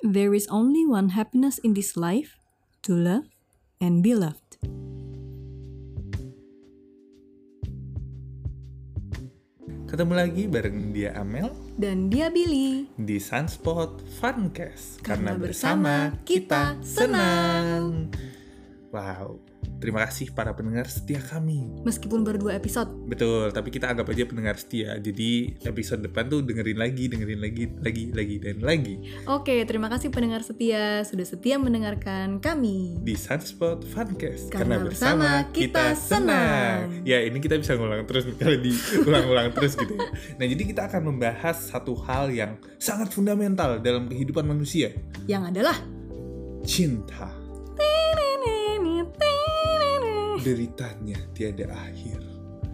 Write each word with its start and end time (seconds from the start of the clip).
There 0.00 0.32
is 0.32 0.48
only 0.48 0.88
one 0.88 1.12
happiness 1.12 1.60
in 1.60 1.76
this 1.76 1.92
life 1.92 2.40
to 2.88 2.96
love 2.96 3.28
and 3.84 4.00
be 4.00 4.16
loved. 4.16 4.56
Ketemu 9.84 10.12
lagi 10.16 10.48
bareng 10.48 10.96
dia 10.96 11.12
Amel 11.20 11.52
Dan 11.76 12.08
dia 12.08 12.32
Billy. 12.32 12.88
di 12.96 13.20
Sunspot 13.20 14.00
Funcast 14.24 15.04
Karena 15.04 15.36
bersama 15.36 16.16
kita 16.24 16.80
senang. 16.80 18.08
Wow, 18.96 19.44
terima 19.80 20.04
kasih 20.06 20.30
para 20.36 20.52
pendengar 20.52 20.86
setia 20.86 21.18
kami. 21.18 21.64
Meskipun 21.82 22.22
baru 22.22 22.36
dua 22.36 22.52
episode. 22.60 22.92
Betul, 23.08 23.50
tapi 23.50 23.72
kita 23.72 23.88
anggap 23.88 24.06
aja 24.12 24.28
pendengar 24.28 24.60
setia. 24.60 25.00
Jadi 25.00 25.56
episode 25.64 26.04
depan 26.04 26.28
tuh 26.28 26.44
dengerin 26.44 26.78
lagi, 26.78 27.08
dengerin 27.08 27.40
lagi, 27.40 27.64
lagi, 27.80 28.04
lagi, 28.12 28.36
dan 28.38 28.60
lagi 28.60 28.94
Oke, 29.26 29.64
terima 29.64 29.88
kasih 29.88 30.12
pendengar 30.12 30.44
setia 30.44 31.02
sudah 31.08 31.26
setia 31.26 31.56
mendengarkan 31.56 32.38
kami. 32.38 33.00
di 33.00 33.16
Sunspot 33.16 33.82
Funcast. 33.88 34.52
Karena 34.52 34.76
bersama 34.76 35.48
kita 35.50 35.96
senang. 35.96 37.02
Ya, 37.02 37.24
ini 37.24 37.40
kita 37.40 37.56
bisa 37.56 37.74
ngulang 37.74 38.04
terus 38.04 38.28
kalau 38.36 38.58
diulang-ulang 38.60 39.56
terus 39.56 39.74
gitu 39.74 39.96
ya. 39.96 40.08
Nah, 40.36 40.46
jadi 40.46 40.62
kita 40.62 40.82
akan 40.92 41.02
membahas 41.14 41.56
satu 41.72 41.96
hal 42.04 42.28
yang 42.28 42.60
sangat 42.76 43.12
fundamental 43.14 43.80
dalam 43.80 44.06
kehidupan 44.10 44.44
manusia, 44.44 44.92
Yang 45.24 45.42
adalah 45.56 45.76
cinta. 46.66 47.32
Deritanya 50.40 51.18
tiada 51.36 51.68
akhir. 51.72 52.20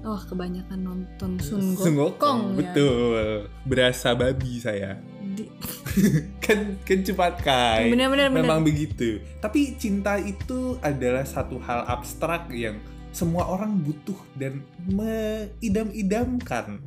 Oh, 0.07 0.23
kebanyakan 0.23 0.87
nonton 0.87 1.35
Sun 1.43 1.75
Sun 1.75 1.99
Gokong. 1.99 2.55
ya. 2.55 2.63
betul. 2.63 3.51
Berasa 3.67 4.15
babi 4.15 4.63
saya. 4.63 5.03
Di- 5.35 5.51
kan 6.45 6.79
kan 6.87 6.99
cepat 7.03 7.43
kai. 7.43 7.91
Benar-benar, 7.91 8.31
benar. 8.31 8.47
Memang 8.47 8.63
begitu. 8.63 9.19
Tapi 9.43 9.75
cinta 9.75 10.15
itu 10.23 10.79
adalah 10.79 11.27
satu 11.27 11.59
hal 11.59 11.83
abstrak 11.91 12.47
yang 12.55 12.79
semua 13.11 13.51
orang 13.51 13.83
butuh 13.83 14.15
dan 14.39 14.63
mengidam-idamkan. 14.87 16.79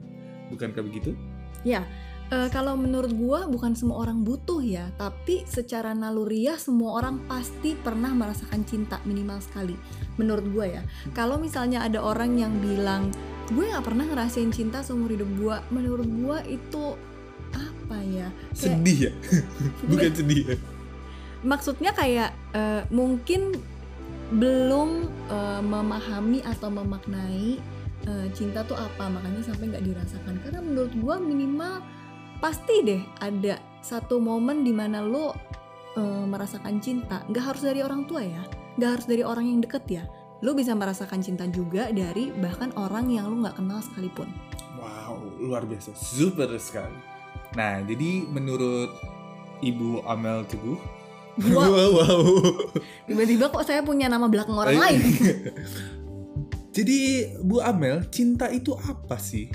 Bukankah 0.48 0.86
begitu? 0.86 1.12
Ya, 1.68 1.84
eh, 2.30 2.50
kalau 2.50 2.74
menurut 2.74 3.10
gua 3.12 3.46
bukan 3.46 3.74
semua 3.74 4.02
orang 4.02 4.22
butuh 4.22 4.62
ya, 4.62 4.90
tapi 4.96 5.44
secara 5.46 5.92
naluriah 5.92 6.56
semua 6.56 6.98
orang 6.98 7.26
pasti 7.26 7.74
pernah 7.74 8.14
merasakan 8.14 8.62
cinta 8.64 9.02
minimal 9.04 9.42
sekali. 9.42 9.74
Menurut 10.16 10.46
gua 10.50 10.66
ya, 10.70 10.82
kalau 11.12 11.38
misalnya 11.38 11.82
ada 11.82 12.00
orang 12.00 12.38
yang 12.38 12.54
bilang 12.60 13.10
gue 13.50 13.66
nggak 13.66 13.82
pernah 13.82 14.06
ngerasain 14.06 14.54
cinta 14.54 14.86
seumur 14.86 15.10
hidup 15.10 15.26
gua, 15.42 15.66
menurut 15.74 16.06
gua 16.06 16.38
itu 16.46 16.94
apa 17.50 17.98
ya? 18.06 18.30
Kayak- 18.30 18.54
Sedih 18.54 18.98
ya? 19.10 19.12
Bukan 19.90 20.12
sedih 20.14 20.42
ya? 20.46 20.58
maksudnya 21.40 21.96
kayak 21.96 22.36
eh, 22.52 22.84
mungkin 22.92 23.56
belum 24.30 24.90
eh, 25.32 25.62
memahami 25.64 26.44
atau 26.44 26.70
memaknai 26.70 27.58
cinta 28.34 28.66
tuh 28.66 28.74
apa 28.74 29.06
makanya 29.06 29.44
sampai 29.44 29.70
nggak 29.70 29.86
dirasakan 29.86 30.42
karena 30.42 30.64
menurut 30.66 30.90
gua 30.98 31.22
minimal 31.22 31.84
pasti 32.40 32.82
deh 32.82 33.02
ada 33.20 33.60
satu 33.80 34.20
momen 34.20 34.64
di 34.64 34.72
mana 34.72 35.00
lo 35.00 35.36
eh, 35.94 36.26
merasakan 36.26 36.80
cinta 36.80 37.24
nggak 37.28 37.44
harus 37.46 37.62
dari 37.62 37.80
orang 37.80 38.04
tua 38.04 38.24
ya 38.24 38.44
nggak 38.76 38.90
harus 38.90 39.06
dari 39.06 39.24
orang 39.24 39.46
yang 39.46 39.60
deket 39.60 39.84
ya 39.88 40.04
lo 40.40 40.56
bisa 40.56 40.72
merasakan 40.72 41.20
cinta 41.20 41.44
juga 41.48 41.92
dari 41.92 42.32
bahkan 42.32 42.72
orang 42.76 43.12
yang 43.12 43.28
lo 43.28 43.44
nggak 43.44 43.60
kenal 43.60 43.80
sekalipun 43.80 44.32
Wow, 44.80 45.20
luar 45.44 45.68
biasa. 45.68 45.92
Super 45.92 46.56
sekali. 46.56 46.96
Nah, 47.52 47.84
jadi 47.84 48.24
menurut 48.24 48.88
Ibu 49.60 50.08
Amel 50.08 50.48
Teguh, 50.48 50.80
Wow. 51.52 52.00
wow, 52.00 52.24
tiba-tiba 53.04 53.52
kok 53.52 53.68
saya 53.68 53.84
punya 53.84 54.08
nama 54.08 54.32
belakang 54.32 54.56
orang 54.56 54.72
Eh, 54.72 54.80
lain 54.80 55.00
Jadi 56.76 57.00
Bu 57.44 57.60
Amel, 57.60 58.08
cinta 58.08 58.48
itu 58.48 58.72
apa 58.72 59.20
sih? 59.20 59.52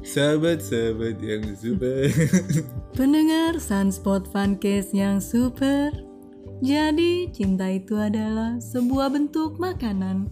Sahabat-sahabat 0.00 1.20
yang 1.20 1.44
super. 1.52 2.08
Pendengar 2.98 3.60
Sunspot 3.60 4.24
Funcast 4.32 4.96
yang 4.96 5.20
super 5.20 5.92
Jadi 6.60 7.28
cinta 7.32 7.68
itu 7.68 7.96
adalah 7.96 8.56
sebuah 8.60 9.12
bentuk 9.12 9.60
makanan 9.60 10.28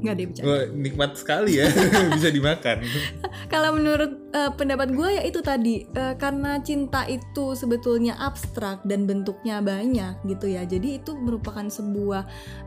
Nggak 0.00 0.14
deh 0.16 0.26
bercanda. 0.26 0.48
Wah, 0.48 0.64
nikmat 0.72 1.10
sekali 1.16 1.52
ya, 1.60 1.66
bisa 2.16 2.28
dimakan. 2.32 2.76
Kalau 3.52 3.70
menurut 3.76 4.32
eh, 4.32 4.50
pendapat 4.56 4.88
gue 4.96 5.08
ya 5.20 5.22
itu 5.24 5.40
tadi 5.44 5.84
eh, 5.84 6.14
Karena 6.16 6.60
cinta 6.64 7.04
itu 7.04 7.52
sebetulnya 7.52 8.16
abstrak 8.16 8.84
dan 8.88 9.04
bentuknya 9.04 9.60
banyak 9.60 10.20
gitu 10.24 10.48
ya. 10.48 10.64
Jadi 10.64 11.00
itu 11.00 11.16
merupakan 11.16 11.68
sebuah 11.68 12.24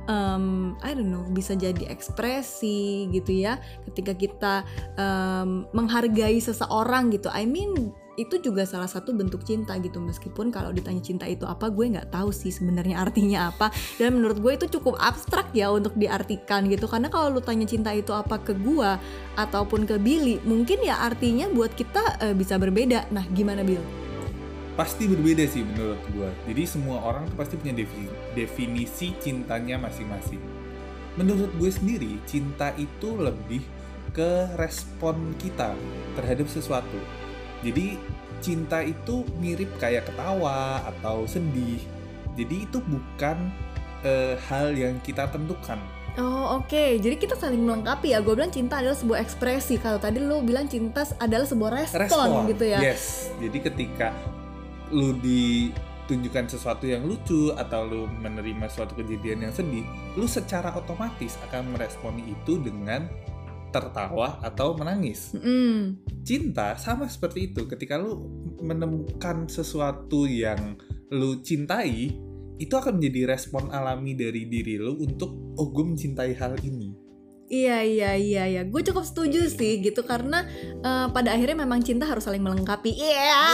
em, 0.08 0.78
I 0.86 0.92
don't 0.94 1.10
know 1.10 1.26
bisa 1.34 1.58
jadi 1.58 1.90
ekspresi 1.90 3.10
gitu 3.10 3.34
ya. 3.34 3.58
Ketika 3.90 4.14
kita 4.14 4.56
em, 4.98 5.66
menghargai 5.74 6.38
seseorang 6.38 7.10
gitu. 7.14 7.34
I 7.34 7.50
mean 7.50 7.94
itu 8.14 8.38
juga 8.38 8.62
salah 8.70 8.86
satu 8.86 9.10
bentuk 9.10 9.42
cinta 9.42 9.74
gitu 9.82 9.98
meskipun 9.98 10.54
kalau 10.54 10.70
ditanya 10.70 11.02
cinta 11.02 11.26
itu 11.26 11.50
apa 11.50 11.74
gue 11.74 11.98
nggak 11.98 12.14
tahu 12.14 12.30
sih 12.30 12.54
sebenarnya 12.54 13.02
artinya 13.02 13.50
apa 13.50 13.74
dan 13.98 14.14
menurut 14.14 14.38
gue 14.38 14.54
itu 14.54 14.66
cukup 14.78 15.02
abstrak 15.02 15.50
ya 15.58 15.74
untuk 15.74 15.98
diartikan 15.98 16.70
gitu 16.70 16.86
karena 16.86 17.10
kalau 17.10 17.34
lu 17.34 17.42
tanya 17.42 17.66
cinta 17.66 17.90
itu 17.90 18.14
apa 18.14 18.38
ke 18.38 18.54
gue 18.54 18.92
ataupun 19.34 19.90
ke 19.90 19.98
Billy 19.98 20.38
mungkin 20.46 20.86
ya 20.86 21.02
artinya 21.02 21.50
buat 21.50 21.74
kita 21.74 22.22
eh, 22.22 22.36
bisa 22.38 22.62
berbeda 22.62 23.10
nah 23.10 23.26
gimana 23.34 23.66
Bill? 23.66 23.82
Pasti 24.74 25.06
berbeda 25.06 25.46
sih 25.46 25.62
menurut 25.62 26.02
gua. 26.18 26.34
Jadi 26.50 26.66
semua 26.66 26.98
orang 27.06 27.30
tuh 27.30 27.38
pasti 27.38 27.62
punya 27.62 27.78
defi- 27.78 28.10
definisi 28.34 29.14
cintanya 29.22 29.78
masing-masing. 29.78 30.42
Menurut 31.14 31.54
gue 31.62 31.70
sendiri, 31.70 32.18
cinta 32.26 32.74
itu 32.74 33.14
lebih 33.14 33.62
ke 34.18 34.50
respon 34.58 35.38
kita 35.38 35.78
terhadap 36.18 36.50
sesuatu. 36.50 36.98
Jadi 37.64 37.96
cinta 38.44 38.84
itu 38.84 39.24
mirip 39.40 39.72
kayak 39.80 40.12
ketawa 40.12 40.84
atau 40.84 41.24
sedih. 41.24 41.80
Jadi 42.36 42.68
itu 42.68 42.84
bukan 42.84 43.50
eh, 44.04 44.36
hal 44.52 44.76
yang 44.76 45.00
kita 45.00 45.32
tentukan. 45.32 45.80
Oh 46.14 46.62
oke, 46.62 47.02
jadi 47.02 47.18
kita 47.18 47.34
saling 47.34 47.66
melengkapi 47.66 48.14
ya. 48.14 48.22
Gue 48.22 48.38
bilang 48.38 48.54
cinta 48.54 48.78
adalah 48.78 48.94
sebuah 48.94 49.18
ekspresi. 49.26 49.82
Kalau 49.82 49.98
tadi 49.98 50.22
lu 50.22 50.46
bilang 50.46 50.70
cinta 50.70 51.02
adalah 51.18 51.48
sebuah 51.50 51.72
respon, 51.90 52.46
gitu 52.54 52.70
ya. 52.70 52.78
Yes. 52.86 53.34
Jadi 53.42 53.58
ketika 53.58 54.14
lu 54.94 55.18
ditunjukkan 55.18 56.54
sesuatu 56.54 56.86
yang 56.86 57.10
lucu 57.10 57.50
atau 57.58 57.90
lu 57.90 58.06
menerima 58.22 58.70
suatu 58.70 58.94
kejadian 58.94 59.50
yang 59.50 59.54
sedih, 59.58 59.82
lu 60.14 60.30
secara 60.30 60.70
otomatis 60.78 61.34
akan 61.50 61.74
meresponi 61.74 62.30
itu 62.30 62.62
dengan 62.62 63.10
tertawa 63.74 64.38
atau 64.46 64.78
menangis. 64.78 65.34
Mm. 65.34 65.98
Cinta 66.22 66.78
sama 66.78 67.10
seperti 67.10 67.50
itu. 67.52 67.66
Ketika 67.66 67.98
lu 67.98 68.22
menemukan 68.62 69.50
sesuatu 69.50 70.30
yang 70.30 70.78
lu 71.10 71.42
cintai, 71.42 72.14
itu 72.62 72.74
akan 72.78 73.02
menjadi 73.02 73.34
respon 73.34 73.74
alami 73.74 74.14
dari 74.14 74.46
diri 74.46 74.78
lu 74.78 75.02
untuk 75.02 75.58
oh 75.58 75.68
gue 75.74 75.84
mencintai 75.84 76.38
hal 76.38 76.62
ini. 76.62 76.94
Iya 77.54 77.86
iya 77.86 78.12
iya 78.16 78.44
iya, 78.50 78.62
gue 78.64 78.82
cukup 78.82 79.04
setuju 79.04 79.46
sih 79.52 79.84
gitu 79.84 80.02
karena 80.08 80.48
eh, 80.80 81.08
pada 81.12 81.36
akhirnya 81.36 81.68
memang 81.68 81.84
cinta 81.84 82.08
harus 82.08 82.24
saling 82.24 82.42
melengkapi. 82.42 82.94
Iya. 82.94 83.46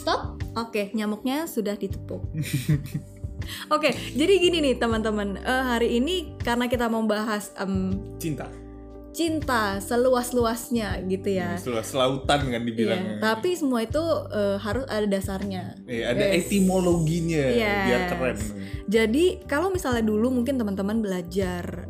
Stop. 0.00 0.36
Oke, 0.56 0.88
nyamuknya 0.96 1.44
sudah 1.44 1.76
ditepuk. 1.76 2.24
Oke, 3.74 3.88
jadi 4.12 4.32
gini 4.36 4.58
nih 4.60 4.74
teman-teman, 4.76 5.38
Eh, 5.38 5.64
hari 5.64 5.96
ini 5.96 6.14
karena 6.38 6.66
kita 6.66 6.86
mau 6.86 7.02
bahas 7.02 7.50
em, 7.56 7.94
Cinta. 8.16 8.46
cinta 9.10 9.80
seluas-luasnya 9.80 11.00
gitu 11.06 11.28
ya. 11.32 11.56
Seluas 11.56 11.88
lautan 11.90 12.40
kan 12.44 12.60
Iya, 12.60 12.60
dibilangnya. 12.62 13.16
tapi 13.18 13.52
semua 13.52 13.80
itu 13.80 14.02
eh, 14.28 14.56
harus 14.56 14.84
ada 14.86 15.06
dasarnya. 15.06 15.72
Eh, 15.84 16.04
ada 16.04 16.20
Yes. 16.26 16.44
etimologinya 16.44 17.44
biar 17.48 17.86
Yes. 17.98 18.10
keren. 18.10 18.36
Jadi 18.86 19.24
kalau 19.44 19.70
misalnya 19.70 20.02
dulu 20.02 20.28
mungkin 20.30 20.56
teman-teman 20.56 21.00
belajar 21.00 21.88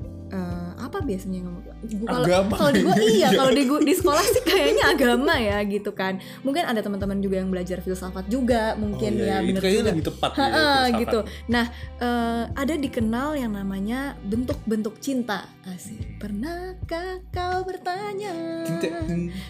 apa 0.86 0.98
biasanya 1.00 1.40
ngomong? 1.40 1.62
Gua- 1.66 2.24
Kalau 2.52 2.70
di 2.70 2.80
gua 2.80 2.96
iya, 3.12 3.28
kalau 3.30 3.50
di 3.50 3.62
gua- 3.64 3.80
di 3.80 3.92
sekolah 3.92 4.24
sih 4.24 4.42
kayaknya 4.42 4.84
agama 4.88 5.34
ya 5.36 5.58
gitu 5.62 5.90
kan. 5.92 6.16
Mungkin 6.40 6.62
ada 6.64 6.78
teman-teman 6.78 7.18
juga 7.18 7.36
yang 7.36 7.48
belajar 7.48 7.78
filsafat 7.78 8.26
juga 8.26 8.74
mungkin 8.74 9.12
Oh, 9.12 9.20
iya, 9.20 9.28
ya 9.28 9.36
itu 9.36 9.46
bener 9.48 9.60
kayaknya 9.60 9.78
juga. 9.78 9.90
lebih 9.90 10.04
tepat 10.04 10.30
ya, 10.30 10.38
Ha-ha, 10.38 10.50
filsafat. 10.56 10.98
gitu. 10.98 11.18
Nah, 11.46 11.64
eh, 11.98 12.42
ada 12.54 12.74
dikenal 12.76 13.28
yang 13.34 13.52
namanya 13.52 14.00
bentuk-bentuk 14.22 14.94
cinta. 14.98 15.46
Asik. 15.64 15.98
Pernahkah 16.16 17.08
kau 17.28 17.58
bertanya 17.62 18.30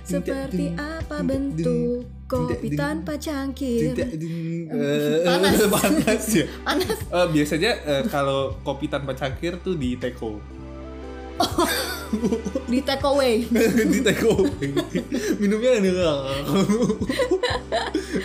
seperti 0.03 0.73
apa 0.73 1.21
bentuk 1.21 2.09
kopi 2.27 2.73
tanpa 2.73 3.15
cangkir? 3.17 3.93
Eh, 3.93 4.17
eh, 4.67 5.23
panas. 5.23 5.61
panas 5.77 6.25
ya. 6.33 6.45
Panas. 6.63 6.99
Biasanya 7.29 7.71
kalau 8.07 8.57
kopi 8.61 8.87
tanpa 8.87 9.13
cangkir 9.13 9.61
tuh 9.61 9.75
di 9.75 9.95
teko. 9.95 10.41
di 12.71 12.81
take 12.83 13.05
away. 13.05 13.45
Di 13.93 14.01
take 14.03 14.25
away. 14.25 14.73
Minumnya 15.41 15.79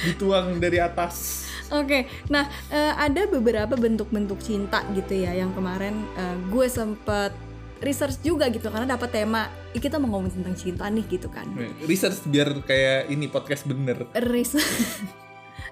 dituang 0.07 0.57
dari 0.57 0.79
atas. 0.79 1.47
Oke, 1.71 2.03
nah 2.27 2.51
eh, 2.67 2.93
ada 2.99 3.31
beberapa 3.31 3.79
bentuk-bentuk 3.79 4.43
cinta 4.43 4.83
gitu 4.91 5.15
ya 5.15 5.31
yang 5.31 5.55
kemarin 5.55 6.03
eh, 6.19 6.35
gue 6.51 6.67
sempet 6.67 7.31
research 7.79 8.19
juga 8.21 8.51
gitu 8.51 8.67
karena 8.67 8.99
dapat 8.99 9.09
tema 9.09 9.47
"Ih, 9.71 9.81
kita 9.81 9.97
mau 9.97 10.19
ngomong 10.19 10.35
tentang 10.35 10.53
cinta 10.53 10.85
nih 10.91 11.07
gitu 11.07 11.31
kan. 11.31 11.47
research 11.87 12.27
biar 12.27 12.59
kayak 12.67 13.09
ini 13.09 13.31
podcast 13.31 13.65
bener. 13.65 14.03
Research 14.19 14.99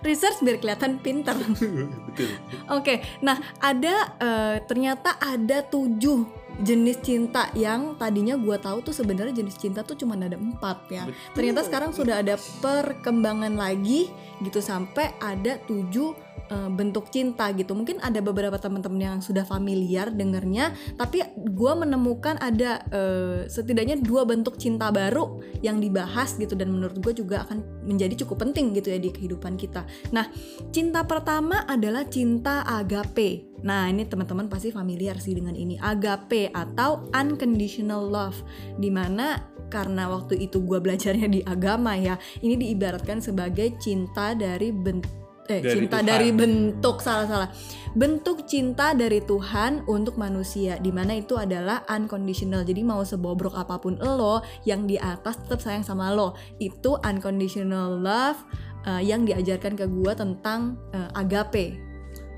research 0.03 0.39
biar 0.43 0.57
kelihatan 0.59 0.99
pinter. 0.99 1.35
betul 2.07 2.31
Oke, 2.71 3.03
nah 3.23 3.39
ada 3.59 4.15
eh, 4.19 4.55
ternyata 4.65 5.19
ada 5.19 5.63
tujuh 5.65 6.49
jenis 6.59 6.99
cinta 6.99 7.47
yang 7.55 7.95
tadinya 7.95 8.35
gua 8.35 8.59
tahu 8.59 8.83
tuh 8.83 8.91
sebenarnya 8.91 9.31
jenis 9.31 9.55
cinta 9.55 9.79
tuh 9.79 9.95
cuma 9.95 10.19
ada 10.19 10.35
empat 10.35 10.77
ya. 10.91 11.03
Betul. 11.07 11.33
Ternyata 11.35 11.61
sekarang 11.65 11.91
sudah 11.95 12.19
ada 12.19 12.35
perkembangan 12.59 13.55
lagi 13.55 14.11
gitu 14.43 14.59
sampai 14.59 15.15
ada 15.23 15.59
tujuh 15.63 16.15
eh, 16.49 16.69
bentuk 16.73 17.13
cinta 17.13 17.53
gitu. 17.53 17.77
Mungkin 17.77 18.01
ada 18.01 18.19
beberapa 18.19 18.57
teman-teman 18.59 18.99
yang 18.99 19.17
sudah 19.21 19.45
familiar 19.47 20.11
dengernya, 20.11 20.73
tapi 20.97 21.23
gua 21.53 21.77
menemukan 21.77 22.35
ada 22.41 22.83
eh, 22.89 23.39
setidaknya 23.47 24.01
dua 24.01 24.25
bentuk 24.27 24.59
cinta 24.59 24.89
baru 24.89 25.39
yang 25.61 25.79
dibahas 25.79 26.35
gitu 26.35 26.55
dan 26.55 26.71
menurut 26.71 26.97
gue 26.99 27.13
juga 27.15 27.43
akan 27.47 27.83
menjadi 27.87 28.23
cukup 28.23 28.47
penting 28.47 28.71
gitu 28.75 28.91
ya 28.91 28.99
di 28.99 29.11
kehidupan 29.11 29.59
kita. 29.59 29.83
Nah, 30.15 30.27
cinta 30.71 31.03
pertama 31.03 31.67
adalah 31.67 32.07
cinta 32.07 32.63
agape. 32.63 33.49
Nah, 33.63 33.91
ini 33.91 34.07
teman-teman 34.07 34.47
pasti 34.47 34.71
familiar 34.71 35.19
sih 35.19 35.35
dengan 35.35 35.55
ini. 35.55 35.75
Agape 35.75 36.55
atau 36.55 37.11
unconditional 37.11 38.07
love. 38.07 38.39
Di 38.79 38.87
mana 38.87 39.43
karena 39.67 40.07
waktu 40.09 40.39
itu 40.49 40.63
gue 40.63 40.79
belajarnya 40.79 41.27
di 41.27 41.41
agama 41.43 41.93
ya, 41.99 42.15
ini 42.41 42.55
diibaratkan 42.55 43.19
sebagai 43.19 43.75
cinta 43.77 44.33
dari 44.33 44.71
bentuk 44.71 45.28
eh, 45.49 45.59
Dari 45.59 45.73
cinta 45.75 45.99
Tuhan. 45.99 46.07
dari 46.07 46.29
bentuk 46.31 47.01
salah-salah 47.01 47.49
bentuk 47.97 48.45
cinta 48.45 48.93
dari 48.93 49.19
Tuhan 49.25 49.89
untuk 49.89 50.15
manusia 50.21 50.77
di 50.77 50.93
mana 50.93 51.17
itu 51.17 51.35
adalah 51.35 51.83
unconditional 51.89 52.61
jadi 52.61 52.85
mau 52.85 53.01
sebobrok 53.01 53.57
apa 53.57 53.81
pun 53.81 53.97
lo 53.97 54.45
yang 54.63 54.85
di 54.85 54.95
atas 55.01 55.41
tetap 55.41 55.59
sayang 55.59 55.81
sama 55.81 56.13
lo 56.13 56.37
itu 56.61 56.95
unconditional 57.01 57.97
love 57.97 58.37
eh, 58.85 59.01
yang 59.01 59.25
diajarkan 59.25 59.73
ke 59.73 59.89
gue 59.89 60.13
tentang 60.13 60.77
eh, 60.93 61.09
agape 61.17 61.89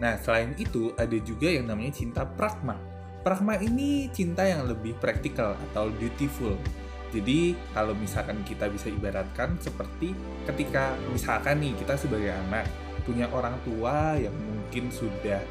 Nah, 0.01 0.17
selain 0.17 0.57
itu 0.57 0.89
ada 0.97 1.13
juga 1.21 1.45
yang 1.45 1.69
namanya 1.69 1.93
cinta 1.93 2.25
pragma. 2.25 2.73
Pragma 3.21 3.61
ini 3.61 4.09
cinta 4.09 4.41
yang 4.41 4.65
lebih 4.65 4.97
praktikal 4.97 5.53
atau 5.69 5.93
dutiful. 6.01 6.57
Jadi, 7.13 7.53
kalau 7.77 7.93
misalkan 7.93 8.41
kita 8.41 8.65
bisa 8.73 8.89
ibaratkan 8.89 9.61
seperti 9.61 10.17
ketika 10.49 10.97
misalkan 11.13 11.61
nih 11.61 11.77
kita 11.77 11.93
sebagai 11.93 12.33
anak 12.33 12.65
punya 13.03 13.27
orang 13.31 13.57
tua 13.65 14.15
yang 14.17 14.33
mungkin 14.33 14.89
sudah 14.93 15.41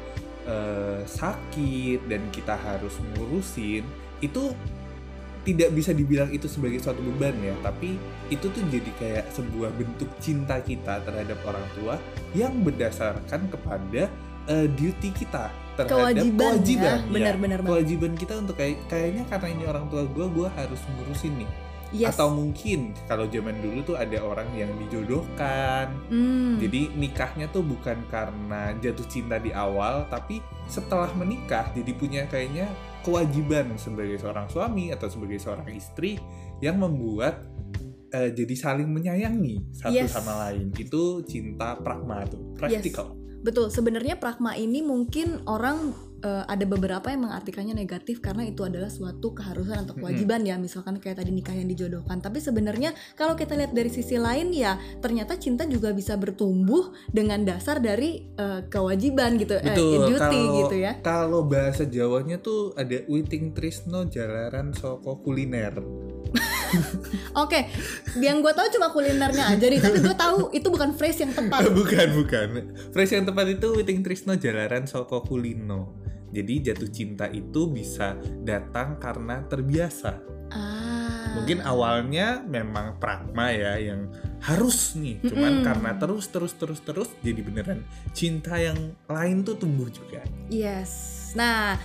eh, 0.47 1.01
sakit 1.05 2.07
dan 2.07 2.21
kita 2.33 2.57
harus 2.57 2.97
ngurusin, 3.13 3.85
itu 4.23 4.43
tidak 5.41 5.73
bisa 5.73 5.89
dibilang 5.89 6.29
itu 6.29 6.45
sebagai 6.45 6.77
suatu 6.77 7.01
beban 7.01 7.33
ya, 7.41 7.57
tapi 7.65 7.97
itu 8.29 8.45
tuh 8.45 8.61
jadi 8.69 8.91
kayak 9.01 9.25
sebuah 9.33 9.73
bentuk 9.73 10.09
cinta 10.21 10.61
kita 10.61 11.01
terhadap 11.01 11.41
orang 11.43 11.65
tua 11.73 11.95
yang 12.37 12.53
berdasarkan 12.61 13.49
kepada 13.49 14.05
eh, 14.45 14.67
duty 14.69 15.09
kita 15.09 15.49
terhadap 15.77 16.13
kewajiban, 16.13 16.61
kewajiban. 16.61 16.97
Ya 16.99 17.09
benar-benar 17.09 17.59
kewajiban 17.65 18.13
kita 18.13 18.33
untuk 18.37 18.55
kayak 18.59 18.77
kayaknya 18.85 19.23
karena 19.31 19.47
ini 19.49 19.63
orang 19.65 19.85
tua 19.89 20.03
gue 20.05 20.25
gue 20.29 20.47
harus 20.53 20.81
ngurusin 20.93 21.33
nih 21.41 21.49
yes. 21.91 22.15
Atau 22.15 22.31
mungkin 22.33 22.95
kalau 23.05 23.27
zaman 23.27 23.59
dulu 23.59 23.83
tuh 23.83 23.97
ada 23.99 24.17
orang 24.23 24.47
yang 24.55 24.71
dijodohkan. 24.79 25.91
Hmm. 26.11 26.59
jadi 26.59 26.91
nikahnya 26.95 27.47
tuh 27.51 27.63
bukan 27.63 27.97
karena 28.11 28.75
jatuh 28.79 29.07
cinta 29.07 29.39
di 29.39 29.51
awal 29.55 30.05
tapi 30.11 30.43
setelah 30.67 31.09
menikah 31.15 31.71
jadi 31.71 31.91
punya 31.95 32.21
kayaknya 32.27 32.67
kewajiban 33.01 33.75
sebagai 33.75 34.21
seorang 34.21 34.47
suami 34.47 34.93
atau 34.93 35.09
sebagai 35.09 35.41
seorang 35.41 35.67
istri 35.73 36.21
yang 36.61 36.77
membuat 36.77 37.41
eh, 38.13 38.29
jadi 38.35 38.53
saling 38.53 38.89
menyayangi 38.91 39.73
satu 39.73 39.95
Yes. 39.95 40.13
sama 40.13 40.47
lain. 40.47 40.69
Itu 40.75 41.25
cinta 41.25 41.79
pragma 41.79 42.27
tuh 42.27 42.53
practical. 42.59 43.17
Betul, 43.41 43.73
sebenarnya 43.73 44.21
pragma 44.21 44.53
ini 44.53 44.85
mungkin 44.85 45.41
orang 45.49 45.95
eh, 46.21 46.43
ada 46.47 46.65
beberapa 46.65 47.09
yang 47.11 47.27
mengartikannya 47.27 47.75
negatif 47.75 48.21
karena 48.21 48.47
itu 48.47 48.63
adalah 48.63 48.87
suatu 48.87 49.33
keharusan 49.35 49.85
atau 49.85 49.97
kewajiban 49.97 50.45
ya, 50.45 50.55
misalkan 50.55 50.97
kayak 51.01 51.19
tadi 51.21 51.33
nikah 51.33 51.53
yang 51.53 51.67
dijodohkan. 51.67 52.21
Tapi 52.21 52.39
sebenarnya 52.39 52.95
kalau 53.17 53.33
kita 53.35 53.57
lihat 53.57 53.73
dari 53.73 53.89
sisi 53.91 54.15
lain 54.15 54.53
ya, 54.55 54.77
ternyata 55.01 55.35
cinta 55.35 55.67
juga 55.67 55.91
bisa 55.91 56.15
bertumbuh 56.15 56.93
dengan 57.11 57.41
dasar 57.43 57.81
dari 57.83 58.31
eh, 58.37 58.61
kewajiban 58.69 59.35
gitu, 59.41 59.57
eh, 59.59 59.65
Betul, 59.73 60.15
duty 60.15 60.19
kalau 60.21 60.57
gitu 60.63 60.75
ya. 60.77 60.91
kalau 61.03 61.41
bahasa 61.45 61.83
Jawanya 61.85 62.39
tuh 62.39 62.71
ada 62.79 63.03
witing 63.09 63.51
trisno 63.51 64.07
jalaran 64.07 64.71
soko 64.71 65.19
kuliner. 65.19 65.75
Oke, 67.43 67.67
yang 68.19 68.39
gue 68.39 68.53
tahu 68.55 68.67
cuma 68.79 68.91
kulinernya 68.95 69.51
aja 69.51 69.65
nih, 69.67 69.79
tapi 69.83 69.99
gue 69.99 70.15
tahu 70.15 70.51
itu 70.55 70.67
bukan 70.71 70.95
phrase 70.95 71.27
yang 71.27 71.33
tepat. 71.35 71.67
bukan, 71.79 72.07
bukan. 72.15 72.47
Phrase 72.95 73.19
yang 73.19 73.25
tepat 73.27 73.59
itu 73.59 73.67
witing 73.75 73.99
trisno 74.03 74.35
jalaran 74.39 74.87
soko 74.87 75.23
kulino. 75.23 76.00
Jadi 76.31 76.71
jatuh 76.71 76.89
cinta 76.89 77.27
itu 77.27 77.67
bisa 77.67 78.15
datang 78.43 78.95
karena 78.97 79.43
terbiasa. 79.45 80.11
Ah. 80.51 81.35
Mungkin 81.35 81.63
awalnya 81.63 82.43
memang 82.43 82.99
pragma 82.99 83.51
ya 83.51 83.79
yang 83.79 84.11
harus 84.41 84.97
nih, 84.97 85.21
cuman 85.21 85.61
Mm-mm. 85.61 85.65
karena 85.65 85.91
terus 86.01 86.25
terus 86.33 86.53
terus 86.57 86.81
terus 86.81 87.09
jadi 87.21 87.45
beneran 87.45 87.85
cinta 88.09 88.57
yang 88.57 88.97
lain 89.05 89.45
tuh 89.45 89.53
tumbuh 89.53 89.85
juga. 89.85 90.25
Yes. 90.49 91.21
Nah, 91.37 91.77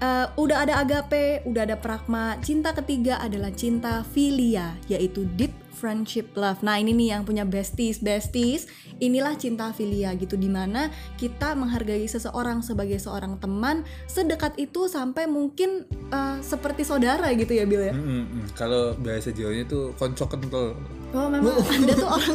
eh, 0.00 0.26
udah 0.34 0.64
ada 0.64 0.80
agape, 0.80 1.44
udah 1.44 1.68
ada 1.68 1.76
pragma. 1.76 2.40
Cinta 2.40 2.72
ketiga 2.72 3.20
adalah 3.20 3.52
cinta 3.52 4.02
filia, 4.08 4.74
yaitu 4.88 5.28
deep 5.36 5.52
friendship 5.78 6.34
love. 6.34 6.58
Nah, 6.66 6.82
ini 6.82 6.90
nih 6.90 7.14
yang 7.14 7.22
punya 7.22 7.46
besties, 7.46 8.02
besties. 8.02 8.66
Inilah 8.98 9.38
cinta 9.38 9.70
filia 9.70 10.10
gitu 10.18 10.34
di 10.34 10.50
mana 10.50 10.90
kita 11.14 11.54
menghargai 11.54 12.02
seseorang 12.10 12.66
sebagai 12.66 12.98
seorang 12.98 13.38
teman 13.38 13.86
sedekat 14.10 14.58
itu 14.58 14.90
sampai 14.90 15.30
mungkin 15.30 15.86
eh, 16.10 16.36
seperti 16.42 16.82
saudara 16.82 17.30
gitu 17.38 17.54
ya, 17.54 17.62
Bill 17.62 17.86
ya. 17.86 17.94
Mm-mm-mm. 17.94 18.50
Kalau 18.58 18.98
bahasa 18.98 19.30
Jawanya 19.30 19.70
tuh 19.70 19.94
konco 19.94 20.26
kental. 20.26 20.74
Oh, 21.14 21.24
memang 21.30 21.56
Anda 21.72 21.94
tuh 21.98 22.08
orang 22.08 22.34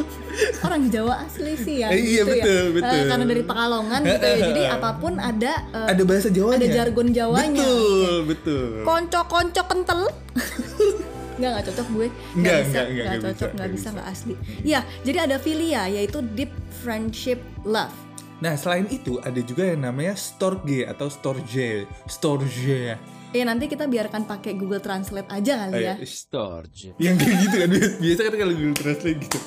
orang 0.62 0.82
Jawa 0.88 1.14
asli 1.24 1.52
sih 1.56 1.76
ya. 1.80 1.88
Eh, 1.88 1.98
iya, 1.98 2.22
gitu 2.22 2.30
ya. 2.30 2.34
betul, 2.36 2.60
Eh, 2.60 2.74
betul. 2.74 3.00
karena 3.06 3.24
dari 3.24 3.42
Pekalongan 3.42 4.00
gitu 4.02 4.26
ya. 4.26 4.36
Jadi 4.44 4.62
apa 4.76 4.90
pun 4.96 5.12
ada 5.16 5.52
eh, 5.72 5.88
Ada 5.90 6.02
bahasa 6.02 6.28
Jawanya. 6.28 6.58
ada 6.60 6.66
jargon 6.70 7.08
Jawanya. 7.10 7.64
Betul, 7.64 8.14
betul. 8.26 8.68
konco-konco 8.82 9.62
kental 9.64 10.00
nggak 11.34 11.50
nggak 11.50 11.64
cocok 11.66 11.86
gue 11.90 12.06
Nggak, 12.36 12.58
bisa 12.62 12.70
nggak, 12.70 12.86
nggak, 12.86 12.94
nggak 12.94 13.04
nggak 13.10 13.18
cocok 13.18 13.34
bisa, 13.34 13.34
nggak 13.34 13.54
nggak 13.58 13.70
bisa 13.70 13.82
bisa. 13.82 13.88
nggak 13.90 14.06
asli 14.06 14.34
ya 14.62 14.80
jadi 15.02 15.18
ada 15.20 15.36
filia 15.36 15.82
yaitu 15.90 16.18
deep 16.30 16.52
friendship 16.78 17.42
love 17.64 17.90
Nah, 18.34 18.54
selain 18.54 18.84
itu 18.86 19.18
ada 19.18 19.40
juga 19.40 19.64
yang 19.64 19.80
namanya 19.80 20.14
storge 20.14 20.84
atau 20.84 21.08
storge. 21.08 21.86
Storge. 22.04 22.92
Ya 23.34 23.42
nanti 23.42 23.66
kita 23.66 23.90
biarkan 23.90 24.30
pakai 24.30 24.54
Google 24.54 24.78
Translate 24.78 25.26
aja 25.26 25.66
kali 25.66 25.82
ya 25.82 25.98
Ayo, 25.98 26.06
Storge. 26.06 26.94
yang 27.02 27.18
kayak 27.18 27.36
gitu 27.42 27.56
kan 27.58 27.68
biasa 27.98 28.20
kan 28.30 28.34
kalau 28.38 28.54
Google 28.54 28.78
Translate 28.78 29.18
gitu. 29.18 29.38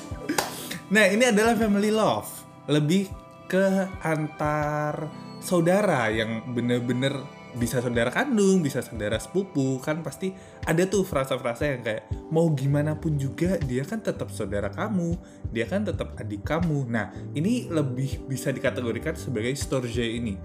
Nah, 0.88 1.04
ini 1.04 1.24
adalah 1.28 1.52
family 1.52 1.92
love. 1.92 2.28
Lebih 2.68 3.08
ke 3.48 3.88
antar 4.04 5.08
saudara 5.40 6.08
yang 6.12 6.52
bener-bener 6.52 7.16
bisa 7.56 7.80
saudara 7.80 8.12
kandung, 8.12 8.60
bisa 8.60 8.84
saudara 8.84 9.16
sepupu, 9.16 9.80
kan 9.80 10.04
pasti 10.04 10.36
ada 10.68 10.84
tuh 10.84 11.04
frasa-frasa 11.04 11.64
yang 11.76 11.80
kayak 11.80 12.08
mau 12.28 12.52
gimana 12.52 12.92
pun 12.92 13.16
juga 13.16 13.56
dia 13.64 13.84
kan 13.88 14.04
tetap 14.04 14.28
saudara 14.28 14.68
kamu, 14.68 15.16
dia 15.48 15.64
kan 15.64 15.84
tetap 15.84 16.12
adik 16.20 16.44
kamu. 16.44 16.88
Nah, 16.88 17.08
ini 17.32 17.68
lebih 17.72 18.28
bisa 18.28 18.52
dikategorikan 18.52 19.16
sebagai 19.16 19.52
storge 19.56 20.04
ini. 20.04 20.36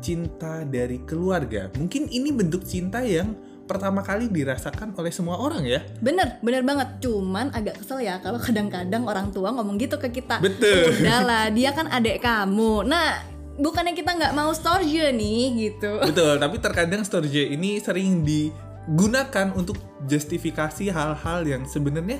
Cinta 0.00 0.64
dari 0.64 1.00
keluarga. 1.04 1.68
Mungkin 1.76 2.08
ini 2.08 2.32
bentuk 2.32 2.64
cinta 2.64 3.04
yang 3.04 3.36
pertama 3.68 4.02
kali 4.02 4.26
dirasakan 4.26 4.98
oleh 4.98 5.14
semua 5.14 5.38
orang 5.38 5.62
ya. 5.62 5.78
bener 6.02 6.42
bener 6.42 6.66
banget 6.66 7.06
cuman 7.06 7.54
agak 7.54 7.78
kesel 7.78 8.02
ya 8.02 8.18
kalau 8.18 8.42
kadang-kadang 8.42 9.06
orang 9.06 9.30
tua 9.30 9.54
ngomong 9.54 9.78
gitu 9.78 9.94
ke 9.94 10.10
kita 10.10 10.42
Betul. 10.42 10.90
udahlah 11.06 11.54
dia 11.54 11.70
kan 11.70 11.86
adik 11.86 12.18
kamu 12.18 12.82
nah 12.82 13.22
bukannya 13.62 13.94
kita 13.94 14.18
nggak 14.18 14.34
mau 14.34 14.50
storge 14.50 15.14
nih 15.14 15.70
gitu 15.70 16.02
Betul, 16.02 16.42
tapi 16.42 16.58
terkadang 16.58 17.06
storge 17.06 17.46
ini 17.46 17.78
sering 17.78 18.26
digunakan 18.26 19.54
untuk 19.54 19.78
justifikasi 20.08 20.90
hal-hal 20.90 21.46
yang 21.46 21.62
sebenarnya 21.68 22.18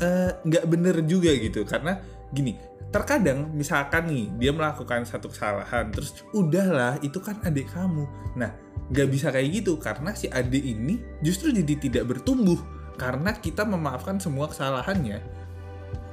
eh, 0.00 0.30
nggak 0.40 0.64
bener 0.66 0.96
juga 1.04 1.30
gitu. 1.36 1.62
Karena 1.68 2.00
gini, 2.32 2.56
terkadang 2.90 3.54
misalkan 3.54 4.10
nih 4.10 4.26
dia 4.36 4.50
melakukan 4.50 5.06
satu 5.06 5.30
kesalahan, 5.30 5.94
terus 5.94 6.26
udahlah 6.34 6.98
itu 7.00 7.22
kan 7.22 7.38
adik 7.46 7.70
kamu. 7.70 8.04
Nah, 8.34 8.50
nggak 8.90 9.08
bisa 9.08 9.30
kayak 9.30 9.62
gitu 9.62 9.78
karena 9.78 10.10
si 10.12 10.26
adik 10.26 10.62
ini 10.62 10.98
justru 11.22 11.54
jadi 11.54 11.74
tidak 11.78 12.04
bertumbuh 12.10 12.58
karena 12.98 13.30
kita 13.32 13.62
memaafkan 13.62 14.18
semua 14.18 14.50
kesalahannya. 14.50 15.22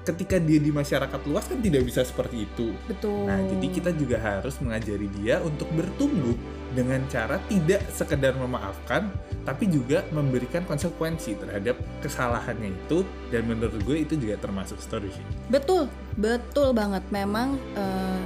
Ketika 0.06 0.40
dia 0.40 0.56
di 0.64 0.72
masyarakat 0.72 1.20
luas 1.28 1.52
kan 1.52 1.60
tidak 1.60 1.84
bisa 1.84 2.00
seperti 2.06 2.48
itu. 2.48 2.72
Betul. 2.88 3.28
Nah 3.28 3.44
jadi 3.44 3.68
kita 3.68 3.92
juga 3.92 4.16
harus 4.24 4.56
mengajari 4.64 5.12
dia 5.20 5.44
untuk 5.44 5.68
bertumbuh 5.76 6.38
dengan 6.76 7.04
cara 7.08 7.40
tidak 7.48 7.84
sekedar 7.92 8.36
memaafkan 8.36 9.08
tapi 9.48 9.72
juga 9.72 10.04
memberikan 10.12 10.68
konsekuensi 10.68 11.40
terhadap 11.40 11.80
kesalahannya 12.04 12.76
itu 12.76 13.08
dan 13.32 13.48
menurut 13.48 13.80
gue 13.88 14.04
itu 14.04 14.20
juga 14.20 14.36
termasuk 14.44 14.76
story 14.84 15.08
sih. 15.08 15.24
Betul 15.48 15.88
betul 16.20 16.76
banget. 16.76 17.04
Memang 17.16 17.56
uh, 17.80 18.24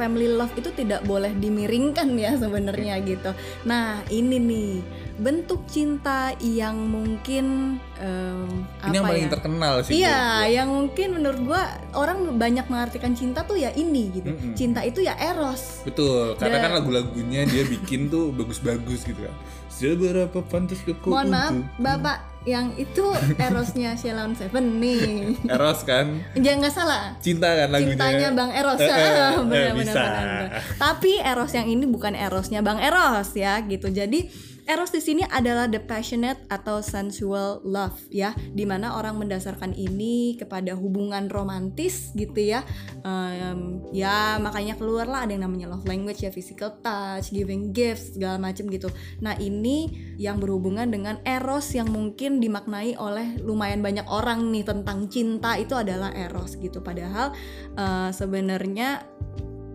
family 0.00 0.32
love 0.32 0.52
itu 0.56 0.72
tidak 0.72 1.04
boleh 1.04 1.36
dimiringkan 1.36 2.16
ya 2.16 2.32
sebenarnya 2.40 3.04
gitu. 3.04 3.36
Nah 3.68 4.00
ini 4.08 4.36
nih 4.40 4.70
bentuk 5.18 5.64
cinta 5.68 6.32
yang 6.40 6.76
mungkin 6.88 7.76
um, 8.00 8.48
ini 8.88 8.96
yang 8.96 9.04
paling 9.04 9.26
ya? 9.28 9.32
terkenal 9.32 9.74
sih. 9.84 9.92
Iya, 10.00 10.22
yang 10.62 10.68
mungkin 10.72 11.08
menurut 11.20 11.40
gua 11.44 11.62
orang 11.92 12.38
banyak 12.40 12.66
mengartikan 12.68 13.12
cinta 13.12 13.44
tuh 13.44 13.60
ya 13.60 13.72
ini 13.76 14.12
gitu. 14.14 14.32
Mm 14.32 14.38
-hmm. 14.38 14.54
Cinta 14.56 14.80
itu 14.84 15.04
ya 15.04 15.16
eros. 15.18 15.84
Betul, 15.84 16.36
karena 16.40 16.60
Dan, 16.60 16.64
kan 16.64 16.72
lagu-lagunya 16.80 17.44
dia 17.44 17.64
bikin 17.68 18.08
tuh 18.08 18.32
bagus-bagus 18.32 19.04
gitu 19.04 19.20
kan. 19.28 19.34
Seberapa 19.72 20.38
pantas 20.46 20.78
kok 20.84 21.08
Mohon 21.08 21.28
maaf, 21.32 21.54
Bapak 21.80 22.32
yang 22.42 22.74
itu 22.74 23.06
erosnya 23.38 23.94
Sheila 23.94 24.26
Seven 24.34 24.82
nih. 24.82 25.34
Eros 25.54 25.86
kan? 25.86 26.18
Jangan 26.34 26.58
nggak 26.58 26.74
salah. 26.74 27.02
Cinta 27.22 27.46
kan 27.54 27.68
lagunya. 27.70 27.94
Cintanya 27.94 28.28
Bang 28.34 28.50
Eros. 28.50 28.78
Eh, 28.82 28.90
eh, 28.90 29.34
benar, 29.46 29.72
benar, 29.78 29.94
benar. 29.94 30.50
Tapi 30.74 31.12
Eros 31.22 31.52
yang 31.54 31.66
ini 31.70 31.84
bukan 31.86 32.18
Erosnya 32.18 32.60
Bang 32.60 32.82
Eros 32.82 33.30
ya 33.38 33.62
gitu. 33.62 33.86
Jadi 33.94 34.26
Eros 34.62 34.94
di 34.94 35.02
sini 35.02 35.26
adalah 35.26 35.66
the 35.66 35.82
passionate 35.82 36.38
atau 36.46 36.78
sensual 36.78 37.58
love 37.66 37.98
ya, 38.14 38.30
di 38.54 38.62
mana 38.62 38.94
orang 38.94 39.18
mendasarkan 39.18 39.74
ini 39.74 40.38
kepada 40.38 40.78
hubungan 40.78 41.26
romantis 41.26 42.14
gitu 42.14 42.38
ya. 42.38 42.62
Um, 43.02 43.82
ya 43.90 44.38
makanya 44.38 44.78
keluarlah 44.78 45.26
ada 45.26 45.34
yang 45.34 45.50
namanya 45.50 45.74
love 45.74 45.82
language 45.84 46.22
ya, 46.22 46.30
physical 46.30 46.78
touch, 46.78 47.34
giving 47.34 47.74
gifts 47.74 48.14
segala 48.14 48.38
macam 48.38 48.70
gitu. 48.70 48.86
Nah 49.18 49.34
ini 49.42 50.14
yang 50.16 50.38
berhubungan 50.38 50.88
dengan 50.94 51.18
eros 51.26 51.74
yang 51.74 51.90
mungkin 51.90 52.38
dimaknai 52.38 52.94
oleh 52.96 53.42
lumayan 53.42 53.82
banyak 53.82 54.06
orang 54.06 54.54
nih 54.54 54.62
tentang 54.62 55.10
cinta 55.10 55.58
itu 55.58 55.74
adalah 55.74 56.14
eros 56.14 56.54
gitu. 56.54 56.78
Padahal 56.80 57.34
uh, 57.74 58.14
sebenarnya 58.14 59.04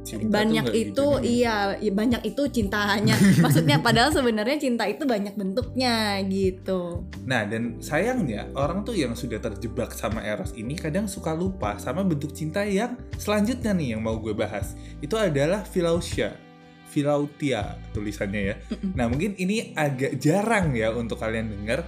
cinta 0.07 0.39
banyak 0.39 0.71
itu 0.71 0.95
gitu, 0.95 1.07
iya 1.19 1.75
ya 1.75 1.91
banyak 1.91 2.23
itu 2.23 2.47
cintanya 2.47 3.19
maksudnya 3.43 3.83
padahal 3.83 4.15
sebenarnya 4.15 4.55
cinta 4.55 4.87
itu 4.87 5.03
banyak 5.03 5.35
bentuknya 5.35 6.23
gitu. 6.31 7.03
Nah 7.27 7.43
dan 7.43 7.83
sayangnya 7.83 8.47
orang 8.55 8.87
tuh 8.87 8.95
yang 8.95 9.11
sudah 9.19 9.43
terjebak 9.43 9.91
sama 9.91 10.23
eros 10.23 10.55
ini 10.55 10.79
kadang 10.79 11.11
suka 11.11 11.35
lupa 11.35 11.75
sama 11.75 12.07
bentuk 12.07 12.31
cinta 12.31 12.63
yang 12.63 12.95
selanjutnya 13.19 13.75
nih 13.75 13.99
yang 13.99 14.01
mau 14.01 14.15
gue 14.15 14.31
bahas. 14.31 14.79
Itu 15.03 15.19
adalah 15.19 15.67
philautia 15.67 16.47
philautia 16.87 17.75
tulisannya 17.91 18.41
ya. 18.41 18.55
Nah 18.95 19.11
mungkin 19.11 19.35
ini 19.35 19.75
agak 19.75 20.17
jarang 20.23 20.71
ya 20.71 20.95
untuk 20.95 21.19
kalian 21.19 21.51
dengar 21.51 21.83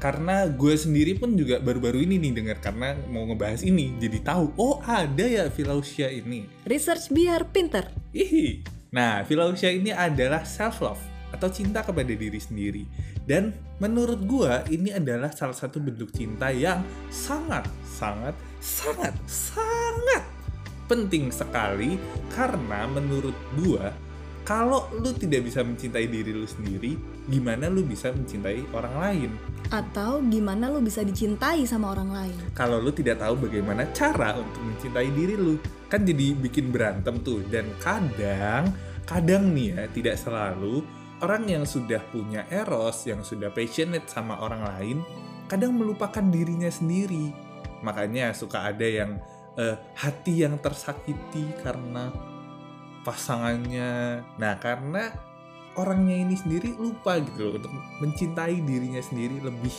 karena 0.00 0.48
gue 0.48 0.74
sendiri 0.74 1.12
pun 1.20 1.36
juga 1.36 1.60
baru-baru 1.60 2.08
ini 2.08 2.16
nih 2.16 2.32
dengar 2.32 2.56
karena 2.64 2.96
mau 3.12 3.28
ngebahas 3.28 3.60
ini 3.60 4.00
jadi 4.00 4.24
tahu 4.24 4.56
oh 4.56 4.80
ada 4.80 5.22
ya 5.28 5.52
Philautia 5.52 6.08
ini. 6.08 6.48
Research 6.64 7.12
biar 7.12 7.52
pinter. 7.52 7.92
Ihi. 8.16 8.64
nah 8.90 9.22
Philautia 9.28 9.68
ini 9.68 9.92
adalah 9.92 10.42
self 10.48 10.80
love 10.80 11.04
atau 11.30 11.52
cinta 11.52 11.84
kepada 11.84 12.10
diri 12.10 12.40
sendiri. 12.40 12.88
Dan 13.28 13.52
menurut 13.78 14.24
gue 14.24 14.52
ini 14.72 14.90
adalah 14.90 15.30
salah 15.30 15.54
satu 15.54 15.78
bentuk 15.78 16.10
cinta 16.10 16.48
yang 16.50 16.80
sangat 17.12 17.68
sangat 17.84 18.34
sangat 18.58 19.12
sangat 19.28 20.24
penting 20.88 21.28
sekali. 21.28 22.00
Karena 22.32 22.88
menurut 22.88 23.36
gue 23.60 24.09
kalau 24.42 24.88
lu 24.96 25.12
tidak 25.14 25.46
bisa 25.46 25.60
mencintai 25.60 26.08
diri 26.08 26.32
lu 26.32 26.48
sendiri, 26.48 26.96
gimana 27.28 27.68
lu 27.68 27.84
bisa 27.84 28.10
mencintai 28.10 28.66
orang 28.74 28.94
lain? 28.98 29.30
Atau 29.70 30.24
gimana 30.26 30.66
lu 30.72 30.82
bisa 30.82 31.04
dicintai 31.06 31.62
sama 31.68 31.94
orang 31.94 32.10
lain? 32.10 32.38
Kalau 32.56 32.82
lu 32.82 32.90
tidak 32.90 33.22
tahu 33.22 33.46
bagaimana 33.46 33.86
cara 33.94 34.34
untuk 34.40 34.62
mencintai 34.64 35.08
diri 35.12 35.36
lu, 35.38 35.60
kan 35.86 36.02
jadi 36.02 36.34
bikin 36.34 36.72
berantem 36.72 37.20
tuh. 37.22 37.44
Dan 37.46 37.70
kadang, 37.78 38.74
kadang 39.06 39.54
nih 39.54 39.76
ya, 39.76 39.82
tidak 39.92 40.16
selalu 40.18 40.82
orang 41.20 41.46
yang 41.46 41.64
sudah 41.68 42.00
punya 42.10 42.48
eros, 42.48 43.04
yang 43.06 43.20
sudah 43.20 43.52
passionate 43.52 44.08
sama 44.08 44.40
orang 44.40 44.62
lain, 44.64 44.98
kadang 45.46 45.76
melupakan 45.76 46.24
dirinya 46.24 46.72
sendiri. 46.72 47.30
Makanya 47.84 48.32
suka 48.32 48.72
ada 48.72 48.84
yang 48.84 49.20
uh, 49.60 49.76
hati 49.96 50.42
yang 50.44 50.56
tersakiti 50.58 51.44
karena 51.60 52.10
pasangannya. 53.04 54.24
Nah, 54.36 54.54
karena 54.58 55.12
orangnya 55.78 56.16
ini 56.26 56.34
sendiri 56.36 56.74
lupa 56.76 57.20
gitu 57.20 57.50
loh 57.50 57.54
untuk 57.60 57.72
mencintai 58.02 58.60
dirinya 58.64 59.00
sendiri 59.00 59.38
lebih 59.40 59.74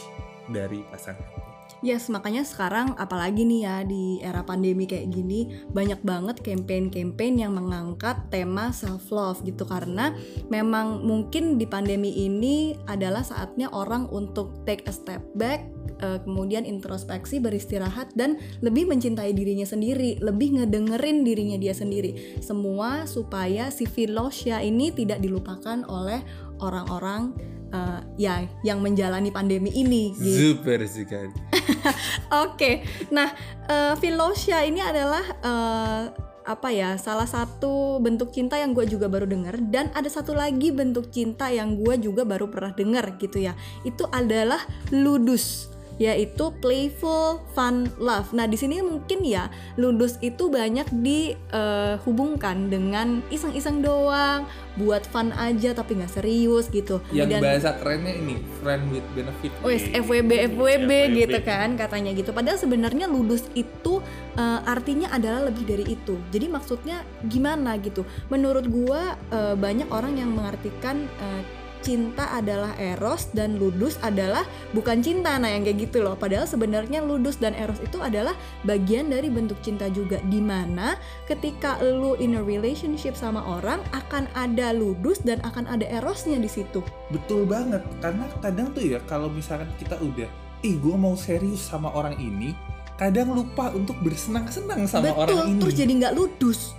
dari 0.50 0.86
pasangan. 0.90 1.41
Yes, 1.82 2.14
makanya 2.14 2.46
sekarang 2.46 2.94
apalagi 3.02 3.42
nih 3.42 3.62
ya 3.66 3.76
di 3.82 4.22
era 4.22 4.46
pandemi 4.46 4.86
kayak 4.86 5.10
gini 5.10 5.66
banyak 5.74 5.98
banget 6.06 6.38
campaign-campaign 6.46 7.42
yang 7.42 7.58
mengangkat 7.58 8.22
tema 8.30 8.70
self 8.70 9.10
love 9.10 9.42
gitu. 9.42 9.66
Karena 9.66 10.14
memang 10.54 11.02
mungkin 11.02 11.58
di 11.58 11.66
pandemi 11.66 12.14
ini 12.22 12.78
adalah 12.86 13.26
saatnya 13.26 13.74
orang 13.74 14.06
untuk 14.14 14.62
take 14.70 14.86
a 14.86 14.94
step 14.94 15.26
back 15.34 15.66
uh, 16.06 16.22
kemudian 16.22 16.70
introspeksi 16.70 17.42
beristirahat 17.42 18.14
dan 18.14 18.38
lebih 18.62 18.86
mencintai 18.86 19.34
dirinya 19.34 19.66
sendiri 19.66 20.22
lebih 20.22 20.62
ngedengerin 20.62 21.26
dirinya 21.26 21.58
dia 21.58 21.74
sendiri. 21.74 22.38
Semua 22.46 23.10
supaya 23.10 23.74
si 23.74 23.90
Philosia 23.90 24.62
ini 24.62 24.94
tidak 24.94 25.18
dilupakan 25.18 25.82
oleh 25.90 26.22
orang-orang 26.62 27.34
uh, 27.74 28.00
ya 28.20 28.46
yang 28.62 28.86
menjalani 28.86 29.34
pandemi 29.34 29.74
ini 29.74 30.14
gitu. 30.14 30.62
super 30.62 30.86
sekali 30.86 31.51
oke 32.44 32.58
okay. 32.58 32.84
nah 33.10 33.32
uh, 33.72 33.94
Philosia 33.98 34.62
ini 34.68 34.84
adalah 34.84 35.24
uh, 35.42 36.04
apa 36.42 36.74
ya 36.74 36.98
salah 36.98 37.30
satu 37.30 38.02
bentuk 38.02 38.34
cinta 38.34 38.58
yang 38.58 38.74
gue 38.74 38.84
juga 38.90 39.06
baru 39.06 39.30
dengar 39.30 39.62
dan 39.70 39.94
ada 39.94 40.10
satu 40.10 40.34
lagi 40.34 40.74
bentuk 40.74 41.14
cinta 41.14 41.48
yang 41.54 41.78
gue 41.80 41.96
juga 42.02 42.26
baru 42.26 42.50
pernah 42.50 42.74
dengar 42.74 43.16
gitu 43.22 43.40
ya 43.40 43.54
itu 43.86 44.04
adalah 44.10 44.60
ludus 44.90 45.71
yaitu 46.02 46.50
playful 46.58 47.46
fun 47.54 47.86
love. 48.02 48.34
Nah, 48.34 48.50
di 48.50 48.58
sini 48.58 48.82
mungkin 48.82 49.22
ya 49.22 49.54
ludus 49.78 50.18
itu 50.26 50.50
banyak 50.50 50.90
dihubungkan 50.90 52.66
uh, 52.66 52.70
dengan 52.74 53.22
iseng-iseng 53.30 53.86
doang, 53.86 54.50
buat 54.82 55.06
fun 55.14 55.30
aja 55.38 55.78
tapi 55.78 56.02
nggak 56.02 56.10
serius 56.10 56.74
gitu. 56.74 57.06
Yang 57.14 57.38
Dan, 57.38 57.42
bahasa 57.46 57.70
kerennya 57.78 58.18
ini 58.18 58.42
friend 58.66 58.90
with 58.90 59.06
benefit. 59.14 59.54
Wes 59.62 59.86
FWB 59.94 60.58
FWB 60.58 60.92
gitu 61.22 61.40
kan 61.46 61.78
katanya 61.78 62.18
gitu. 62.18 62.34
Padahal 62.34 62.58
sebenarnya 62.58 63.06
ludus 63.06 63.46
itu 63.54 64.02
uh, 64.42 64.60
artinya 64.66 65.14
adalah 65.14 65.54
lebih 65.54 65.70
dari 65.70 65.86
itu. 65.86 66.18
Jadi 66.34 66.50
maksudnya 66.50 67.06
gimana 67.30 67.78
gitu? 67.78 68.02
Menurut 68.34 68.66
gua 68.66 69.22
uh, 69.30 69.54
banyak 69.54 69.86
orang 69.94 70.18
yang 70.18 70.34
mengartikan 70.34 71.06
uh, 71.22 71.61
cinta 71.82 72.30
adalah 72.32 72.74
eros 72.78 73.30
dan 73.34 73.58
ludus 73.58 73.98
adalah 74.06 74.46
bukan 74.72 75.02
cinta. 75.02 75.36
Nah 75.36 75.50
yang 75.52 75.66
kayak 75.66 75.90
gitu 75.92 76.06
loh. 76.06 76.14
Padahal 76.16 76.46
sebenarnya 76.46 77.02
ludus 77.02 77.42
dan 77.42 77.58
eros 77.58 77.82
itu 77.82 78.00
adalah 78.00 78.38
bagian 78.64 79.10
dari 79.10 79.28
bentuk 79.28 79.58
cinta 79.66 79.90
juga 79.90 80.22
di 80.30 80.40
mana 80.40 80.96
ketika 81.26 81.82
lu 81.82 82.16
in 82.22 82.38
a 82.38 82.44
relationship 82.46 83.18
sama 83.18 83.42
orang 83.42 83.82
akan 83.92 84.30
ada 84.38 84.72
ludus 84.72 85.20
dan 85.26 85.42
akan 85.42 85.68
ada 85.68 85.84
erosnya 85.90 86.38
di 86.38 86.48
situ. 86.48 86.86
Betul 87.10 87.50
banget. 87.50 87.82
Karena 88.00 88.30
kadang 88.40 88.72
tuh 88.72 88.86
ya 88.86 89.00
kalau 89.10 89.28
misalkan 89.28 89.68
kita 89.82 89.98
udah 90.00 90.30
ih 90.62 90.78
gue 90.78 90.96
mau 90.96 91.18
serius 91.18 91.66
sama 91.66 91.90
orang 91.94 92.14
ini 92.22 92.54
kadang 93.02 93.34
lupa 93.34 93.74
untuk 93.74 93.98
bersenang-senang 94.06 94.86
sama 94.86 95.10
Betul, 95.10 95.22
orang 95.26 95.38
ini. 95.50 95.58
terus 95.58 95.74
jadi 95.74 95.92
nggak 95.98 96.14
ludus 96.14 96.78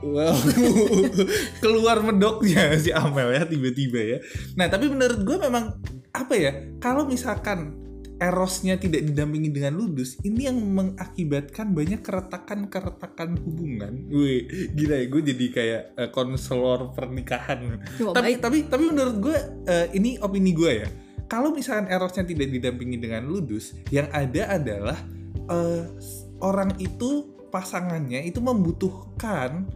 Wow, 0.00 0.32
keluar 1.62 2.00
medoknya 2.00 2.72
si 2.80 2.88
Amel 2.88 3.36
ya 3.36 3.44
tiba-tiba 3.44 4.00
ya. 4.00 4.18
Nah 4.56 4.66
tapi 4.72 4.88
menurut 4.88 5.20
gue 5.20 5.36
memang 5.36 5.76
apa 6.16 6.34
ya? 6.36 6.52
Kalau 6.80 7.04
misalkan 7.04 7.76
erosnya 8.20 8.76
tidak 8.76 9.08
didampingi 9.08 9.48
dengan 9.48 9.80
ludus, 9.80 10.20
ini 10.24 10.44
yang 10.48 10.60
mengakibatkan 10.60 11.72
banyak 11.72 12.04
keretakan-keretakan 12.04 13.40
hubungan. 13.40 14.12
Wih, 14.12 14.72
gila 14.76 15.00
ya 15.00 15.06
gue 15.08 15.22
jadi 15.32 15.46
kayak 15.52 15.82
uh, 15.96 16.08
konselor 16.12 16.92
pernikahan. 16.92 17.80
Oh, 18.04 18.12
tapi 18.12 18.36
baik. 18.36 18.44
tapi 18.44 18.58
tapi 18.68 18.84
menurut 18.92 19.16
gue 19.20 19.36
uh, 19.68 19.86
ini 19.96 20.20
opini 20.20 20.52
gue 20.52 20.72
ya. 20.84 20.88
Kalau 21.28 21.52
misalkan 21.52 21.88
erosnya 21.88 22.26
tidak 22.26 22.52
didampingi 22.52 23.00
dengan 23.00 23.24
ludus, 23.24 23.72
yang 23.88 24.10
ada 24.12 24.60
adalah 24.60 24.98
uh, 25.48 25.88
orang 26.44 26.76
itu 26.76 27.39
pasangannya 27.50 28.22
itu 28.24 28.38
membutuhkan 28.38 29.66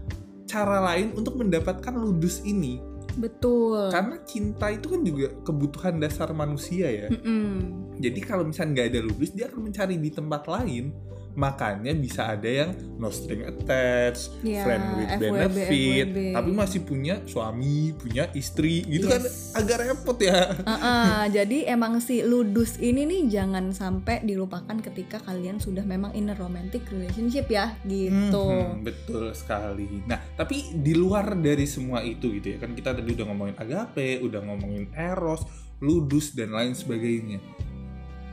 cara 0.47 0.78
lain 0.95 1.12
untuk 1.19 1.37
mendapatkan 1.37 1.93
ludus 1.93 2.40
ini. 2.47 2.78
Betul. 3.14 3.95
Karena 3.95 4.19
cinta 4.26 4.71
itu 4.75 4.90
kan 4.90 5.02
juga 5.07 5.31
kebutuhan 5.47 6.02
dasar 6.02 6.35
manusia 6.35 6.90
ya. 6.90 7.07
Mm-mm. 7.11 7.85
jadi 8.02 8.21
kalau 8.26 8.43
misalnya 8.43 8.83
nggak 8.83 8.88
ada 8.90 9.00
ludus 9.07 9.31
dia 9.31 9.47
akan 9.47 9.71
mencari 9.71 9.95
di 10.02 10.11
tempat 10.11 10.50
lain 10.50 10.90
makanya 11.35 11.91
bisa 11.93 12.29
ada 12.29 12.47
yang 12.47 12.71
no 12.95 13.09
string 13.09 13.43
attached 13.43 14.31
Ya, 14.41 14.62
friend 14.62 14.85
with 14.95 15.11
FWB, 15.11 15.21
benefit 15.21 16.07
FWB. 16.07 16.19
tapi 16.33 16.50
masih 16.50 16.81
punya 16.81 17.14
suami 17.25 17.75
punya 17.93 18.31
istri 18.33 18.83
gitu 18.85 19.07
kan 19.07 19.19
Yes. 19.19 19.50
agak 19.53 19.83
repot 19.83 20.14
ya 20.17 20.55
Ah, 20.62 20.73
ah, 20.73 21.21
jadi 21.37 21.69
emang 21.69 21.99
si 21.99 22.23
ludus 22.23 22.79
ini 22.79 23.03
nih 23.03 23.29
jangan 23.29 23.71
sampai 23.71 24.23
dilupakan 24.23 24.79
ketika 24.81 25.19
kalian 25.21 25.59
sudah 25.59 25.83
memang 25.83 26.11
in 26.12 26.29
a 26.29 26.35
romantic 26.35 26.87
relationship 26.88 27.47
ya 27.47 27.75
gitu. 27.83 28.45
Mhm, 28.45 28.83
betul 28.83 29.31
sekali. 29.33 30.03
Nah, 30.05 30.23
tapi 30.33 30.71
di 30.73 30.93
luar 30.93 31.35
dari 31.35 31.64
semua 31.64 32.00
itu 32.00 32.31
gitu 32.33 32.49
ya 32.49 32.59
kan 32.59 32.73
kita 32.73 32.93
tadi 32.93 33.11
udah 33.11 33.26
ngomongin 33.26 33.57
agape, 33.57 34.19
udah 34.21 34.41
ngomongin 34.41 34.87
eros, 34.93 35.43
ludus 35.79 36.31
dan 36.33 36.50
lain 36.50 36.73
sebagainya. 36.73 37.43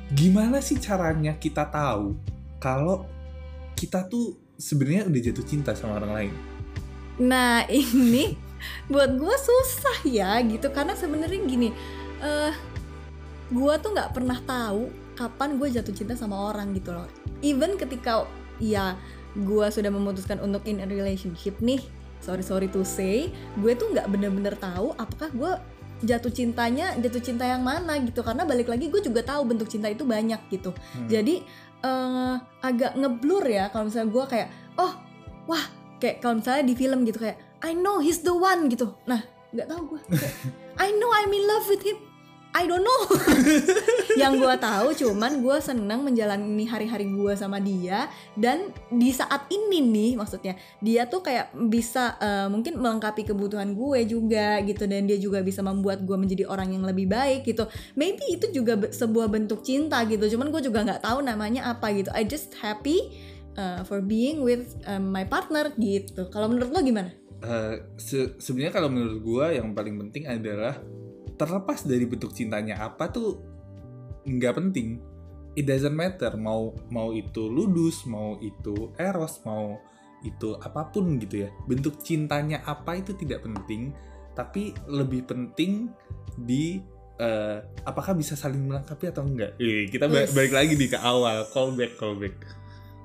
Gimana 0.10 0.60
sih 0.60 0.76
caranya 0.76 1.34
kita 1.34 1.64
tahu 1.66 2.16
kalau 2.62 3.10
kita 3.74 4.06
tuh 4.06 4.38
sebenarnya 4.62 5.10
udah 5.10 5.22
jatuh 5.26 5.46
cinta 5.50 5.74
sama 5.74 5.98
orang 5.98 6.14
lain? 6.14 6.34
Nah 7.18 7.66
ini 7.74 8.38
buat 8.88 9.18
gue 9.18 9.36
susah 9.42 10.06
ya 10.06 10.38
gitu 10.46 10.70
karena 10.70 10.94
sebenarnya 10.94 11.42
gini, 11.50 11.74
eh 12.22 12.54
gue 13.50 13.74
tuh 13.82 13.90
nggak 13.92 14.14
pernah 14.14 14.38
tahu 14.46 14.94
kapan 15.18 15.58
gue 15.58 15.68
jatuh 15.74 15.92
cinta 15.98 16.14
sama 16.14 16.54
orang 16.54 16.72
gitu 16.78 16.94
loh. 16.94 17.10
Even 17.42 17.76
ketika 17.76 18.30
ya 18.62 18.94
gue 19.34 19.68
sudah 19.74 19.90
memutuskan 19.90 20.38
untuk 20.46 20.62
in 20.70 20.78
a 20.78 20.86
relationship 20.86 21.58
nih, 21.58 21.82
sorry 22.22 22.46
sorry 22.46 22.70
to 22.70 22.86
say, 22.86 23.34
gue 23.58 23.74
tuh 23.74 23.90
nggak 23.90 24.06
bener-bener 24.06 24.54
tahu 24.62 24.94
apakah 25.02 25.34
gue 25.34 25.54
jatuh 26.02 26.34
cintanya 26.34 26.98
jatuh 26.98 27.22
cinta 27.22 27.46
yang 27.46 27.62
mana 27.62 27.94
gitu 28.02 28.26
karena 28.26 28.42
balik 28.42 28.74
lagi 28.74 28.90
gue 28.90 29.02
juga 29.06 29.22
tahu 29.22 29.46
bentuk 29.46 29.70
cinta 29.70 29.90
itu 29.90 30.06
banyak 30.06 30.42
gitu. 30.50 30.74
Hmm. 30.74 31.10
Jadi 31.10 31.46
eh, 31.82 32.36
agak 32.62 32.94
ngeblur 32.98 33.46
ya 33.50 33.70
kalau 33.74 33.90
misalnya 33.90 34.10
gue 34.14 34.26
kayak 34.30 34.48
oh 34.78 34.94
wah 35.50 35.66
kayak 35.98 36.22
kalau 36.22 36.38
misalnya 36.38 36.64
di 36.66 36.76
film 36.78 37.06
gitu 37.06 37.22
kayak 37.22 37.38
I 37.62 37.78
know 37.78 38.02
he's 38.02 38.26
the 38.26 38.34
one 38.34 38.70
gitu. 38.70 38.94
Nah 39.06 39.22
nggak 39.54 39.68
tahu 39.70 39.98
gue. 39.98 40.02
I 40.84 40.90
know 40.98 41.10
I'm 41.14 41.30
in 41.30 41.44
love 41.46 41.66
with 41.70 41.84
him. 41.86 42.11
I 42.52 42.68
don't 42.68 42.84
know. 42.84 43.04
yang 44.22 44.36
gue 44.36 44.56
tahu 44.60 44.92
cuman 44.92 45.40
gue 45.40 45.58
seneng 45.64 46.04
menjalani 46.04 46.68
hari-hari 46.68 47.08
gue 47.08 47.34
sama 47.40 47.64
dia 47.64 48.12
dan 48.36 48.76
di 48.92 49.08
saat 49.16 49.48
ini 49.48 49.80
nih 49.80 50.12
maksudnya 50.20 50.60
dia 50.84 51.08
tuh 51.08 51.24
kayak 51.24 51.56
bisa 51.72 52.20
eh, 52.20 52.48
mungkin 52.52 52.76
melengkapi 52.76 53.24
kebutuhan 53.24 53.72
gue 53.72 54.00
juga 54.04 54.60
gitu 54.68 54.84
dan 54.84 55.08
dia 55.08 55.16
juga 55.16 55.40
bisa 55.40 55.64
membuat 55.64 56.04
gue 56.04 56.18
menjadi 56.20 56.44
orang 56.52 56.76
yang 56.76 56.84
lebih 56.84 57.08
baik 57.08 57.48
gitu. 57.48 57.66
Maybe 57.96 58.36
itu 58.36 58.52
juga 58.52 58.76
sebuah 58.76 59.32
bentuk 59.32 59.64
cinta 59.64 60.04
gitu 60.04 60.28
cuman 60.36 60.52
gue 60.52 60.62
juga 60.68 60.84
nggak 60.84 61.08
tahu 61.08 61.24
namanya 61.24 61.72
apa 61.72 61.88
gitu. 61.96 62.12
I 62.12 62.28
just 62.28 62.52
happy 62.60 63.16
uh, 63.56 63.82
for 63.88 64.04
being 64.04 64.44
with 64.44 64.76
um, 64.88 65.12
my 65.12 65.24
partner 65.24 65.72
gitu. 65.80 66.28
Kalau 66.30 66.52
menurut 66.52 66.72
lo 66.72 66.84
gimana? 66.84 67.12
Eh, 67.42 67.76
se- 67.98 68.38
sebenarnya 68.38 68.70
kalau 68.70 68.90
menurut 68.94 69.18
gua 69.26 69.50
yang 69.50 69.74
paling 69.74 69.98
penting 69.98 70.30
adalah 70.30 70.78
terlepas 71.42 71.82
dari 71.82 72.06
bentuk 72.06 72.30
cintanya 72.38 72.78
apa 72.78 73.10
tuh 73.10 73.42
nggak 74.30 74.54
penting. 74.62 75.02
It 75.58 75.66
doesn't 75.66 75.98
matter 75.98 76.38
mau 76.38 76.72
mau 76.94 77.10
itu 77.12 77.50
ludus 77.50 78.06
mau 78.06 78.38
itu 78.40 78.94
eros 79.02 79.42
mau 79.44 79.82
itu 80.22 80.54
apa 80.62 80.94
pun 80.94 81.18
gitu 81.18 81.44
ya. 81.44 81.50
Bentuk 81.66 81.98
cintanya 82.06 82.62
apa 82.62 83.02
itu 83.02 83.18
tidak 83.18 83.42
penting 83.42 83.90
tapi 84.32 84.72
lebih 84.88 85.28
penting 85.28 85.92
di 86.40 86.80
eh, 87.20 87.58
apakah 87.84 88.16
bisa 88.16 88.38
saling 88.40 88.64
melengkapi 88.64 89.12
atau 89.12 89.26
enggak. 89.26 89.58
Eh, 89.60 89.92
kita 89.92 90.08
ba- 90.08 90.30
balik 90.32 90.54
lagi 90.56 90.74
di 90.80 90.88
ke 90.88 90.98
awal 90.98 91.46
callback 91.52 92.00
callback. 92.00 92.38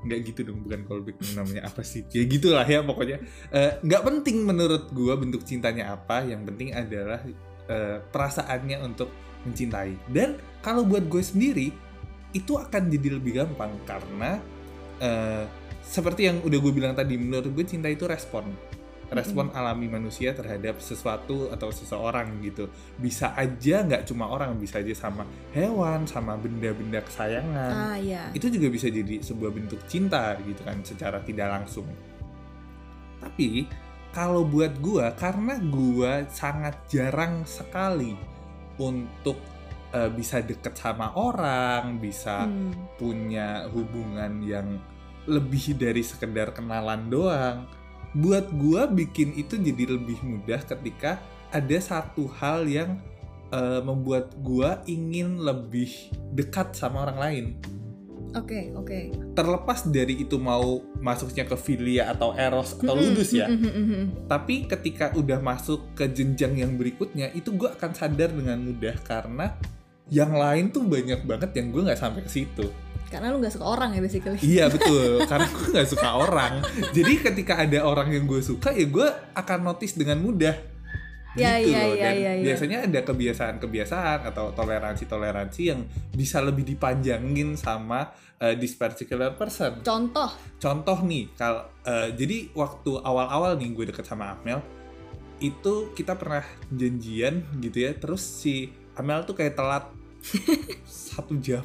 Nggak 0.06 0.18
gitu 0.30 0.40
dong 0.46 0.62
bukan 0.62 0.86
callback 0.86 1.16
namanya 1.34 1.66
apa 1.66 1.82
sih? 1.82 2.06
Ya 2.14 2.22
gitulah 2.24 2.62
ya 2.62 2.86
pokoknya. 2.86 3.18
Eh, 3.50 3.72
nggak 3.82 4.02
penting 4.06 4.46
menurut 4.46 4.92
gua 4.94 5.18
bentuk 5.18 5.42
cintanya 5.42 5.98
apa 5.98 6.22
yang 6.22 6.46
penting 6.46 6.70
adalah 6.72 7.20
eh, 7.70 7.98
perasaannya 8.02 8.78
untuk 8.82 9.10
mencintai. 9.46 10.10
Dan 10.10 10.38
kalau 10.62 10.82
buat 10.82 11.06
gue 11.06 11.22
sendiri 11.22 11.70
itu 12.34 12.52
akan 12.58 12.90
jadi 12.90 13.08
lebih 13.16 13.42
gampang 13.42 13.72
karena 13.86 14.42
eh, 15.00 15.44
seperti 15.86 16.26
yang 16.26 16.42
udah 16.42 16.58
gue 16.58 16.72
bilang 16.74 16.92
tadi 16.98 17.14
menurut 17.14 17.54
gue 17.54 17.64
cinta 17.64 17.86
itu 17.86 18.04
respon. 18.10 18.50
Respon 19.06 19.54
alami 19.54 19.86
manusia 19.86 20.34
terhadap 20.34 20.82
sesuatu 20.82 21.54
atau 21.54 21.70
seseorang 21.70 22.42
gitu. 22.42 22.66
Bisa 22.98 23.38
aja 23.38 23.86
nggak 23.86 24.02
cuma 24.02 24.26
orang 24.26 24.58
bisa 24.58 24.82
aja 24.82 24.90
sama 24.98 25.22
hewan 25.54 26.10
sama 26.10 26.34
benda-benda 26.34 26.98
kesayangan. 27.06 27.94
Ah 27.94 27.96
ya 28.02 28.34
itu 28.34 28.50
juga 28.50 28.66
bisa 28.66 28.90
jadi 28.90 29.22
sebuah 29.22 29.54
bentuk 29.54 29.78
cinta 29.86 30.34
gitu 30.42 30.58
kan 30.66 30.82
secara 30.82 31.22
tidak 31.22 31.54
langsung. 31.54 31.86
Tapi 33.22 33.70
kalau 34.16 34.48
buat 34.48 34.80
gua 34.80 35.12
karena 35.12 35.60
gua 35.68 36.24
sangat 36.32 36.88
jarang 36.88 37.44
sekali 37.44 38.16
untuk 38.80 39.36
eh, 39.92 40.08
bisa 40.08 40.40
deket 40.40 40.72
sama 40.72 41.12
orang 41.12 42.00
bisa 42.00 42.48
Hmm. 42.48 42.72
punya 42.96 43.68
hubungan 43.68 44.40
yang 44.40 44.80
lebih 45.28 45.76
dari 45.76 46.00
sekedar 46.00 46.56
kenalan 46.56 47.12
doang 47.12 47.68
buat 48.16 48.48
gua 48.56 48.88
bikin 48.88 49.36
itu 49.36 49.60
jadi 49.60 50.00
lebih 50.00 50.16
mudah 50.24 50.64
ketika 50.64 51.20
ada 51.52 51.76
satu 51.76 52.24
hal 52.40 52.64
yang 52.64 52.96
eh, 53.52 53.84
membuat 53.84 54.32
gua 54.40 54.80
ingin 54.88 55.44
lebih 55.44 55.92
dekat 56.32 56.72
sama 56.72 57.04
orang 57.04 57.20
lain 57.20 57.46
oke 58.36 58.60
oke. 58.76 58.98
Terlepas 59.32 59.88
dari 59.88 60.20
itu 60.20 60.36
mau 60.36 60.84
masuknya 61.00 61.48
ke 61.48 61.56
filia 61.56 62.12
atau 62.12 62.36
eros 62.36 62.76
atau 62.76 62.94
ludus 62.94 63.32
ya 63.32 63.48
Mm-mm, 63.48 63.72
mm-mm. 63.72 64.04
tapi 64.28 64.68
ketika 64.68 65.12
udah 65.16 65.40
masuk 65.40 65.96
ke 65.96 66.04
jenjang 66.12 66.54
yang 66.56 66.76
berikutnya 66.76 67.32
itu 67.32 67.52
gue 67.56 67.72
akan 67.72 67.96
sadar 67.96 68.30
dengan 68.30 68.60
mudah 68.60 68.96
karena 69.02 69.56
yang 70.12 70.34
lain 70.34 70.70
tuh 70.70 70.86
banyak 70.86 71.26
banget 71.26 71.50
yang 71.58 71.74
gue 71.74 71.82
nggak 71.82 71.98
sampai 71.98 72.22
ke 72.22 72.30
situ. 72.30 72.66
Karena 73.06 73.30
lu 73.30 73.38
nggak 73.38 73.54
suka 73.54 73.66
orang 73.66 73.94
ya 73.94 74.00
basically. 74.02 74.38
Iya 74.42 74.64
betul. 74.74 75.22
Karena 75.26 75.46
gue 75.50 75.66
nggak 75.74 75.88
suka 75.90 76.08
orang. 76.14 76.52
Jadi 76.94 77.12
ketika 77.22 77.58
ada 77.58 77.82
orang 77.82 78.14
yang 78.14 78.26
gue 78.26 78.42
suka 78.42 78.70
ya 78.74 78.86
gue 78.86 79.08
akan 79.34 79.58
notice 79.66 79.98
dengan 79.98 80.22
mudah 80.22 80.54
Ya, 81.36 81.60
gitu 81.60 81.76
ya, 81.76 81.82
loh. 81.84 81.94
ya, 81.94 82.04
dan 82.08 82.14
ya, 82.16 82.32
ya. 82.32 82.44
biasanya 82.48 82.78
ada 82.88 83.00
kebiasaan-kebiasaan 83.04 84.18
atau 84.32 84.56
toleransi-toleransi 84.56 85.62
yang 85.68 85.80
bisa 86.16 86.40
lebih 86.40 86.64
dipanjangin 86.64 87.60
sama 87.60 88.08
uh, 88.40 88.54
this 88.56 88.72
particular 88.72 89.36
person. 89.36 89.84
Contoh. 89.84 90.32
Contoh 90.56 90.98
nih 91.04 91.28
kalau 91.36 91.68
eh, 91.84 92.16
jadi 92.16 92.48
waktu 92.56 93.04
awal-awal 93.04 93.60
nih 93.60 93.68
gue 93.76 93.84
deket 93.92 94.08
sama 94.08 94.32
Amel 94.32 94.64
itu 95.36 95.92
kita 95.92 96.16
pernah 96.16 96.40
janjian 96.72 97.44
gitu 97.60 97.84
ya 97.84 97.92
terus 97.92 98.24
si 98.24 98.72
Amel 98.96 99.28
tuh 99.28 99.36
kayak 99.36 99.52
telat 99.52 99.84
satu 100.84 101.38
jam. 101.40 101.64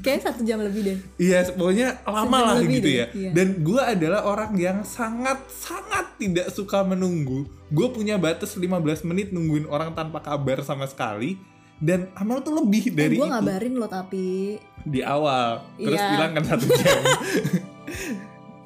Kayak 0.00 0.30
satu 0.30 0.40
jam 0.40 0.62
lebih 0.62 0.80
deh. 0.88 0.98
Iya 1.20 1.52
pokoknya 1.52 2.00
lama 2.08 2.38
lah 2.54 2.56
gitu 2.64 2.88
deh, 2.88 2.96
ya. 3.04 3.06
iya. 3.12 3.30
dan 3.36 3.60
gue 3.60 3.82
adalah 3.82 4.24
orang 4.24 4.56
yang 4.56 4.78
sangat 4.82 5.36
sangat 5.52 6.16
tidak 6.16 6.48
suka 6.48 6.80
menunggu. 6.80 7.44
Gue 7.68 7.92
punya 7.92 8.16
batas 8.16 8.56
15 8.56 9.04
menit 9.04 9.28
nungguin 9.30 9.68
orang 9.68 9.92
tanpa 9.92 10.24
kabar 10.24 10.64
sama 10.64 10.88
sekali. 10.88 11.36
Dan 11.78 12.10
Amel 12.18 12.42
tuh 12.42 12.58
lebih 12.58 12.90
dari 12.90 13.14
eh, 13.14 13.22
gue 13.22 13.28
ngabarin 13.28 13.74
lo 13.78 13.86
tapi. 13.86 14.58
Di 14.82 14.98
awal. 15.04 15.62
Terus 15.78 16.00
Iya. 16.00 16.10
bilang 16.16 16.30
kan 16.34 16.44
satu 16.48 16.66
jam. 16.80 16.98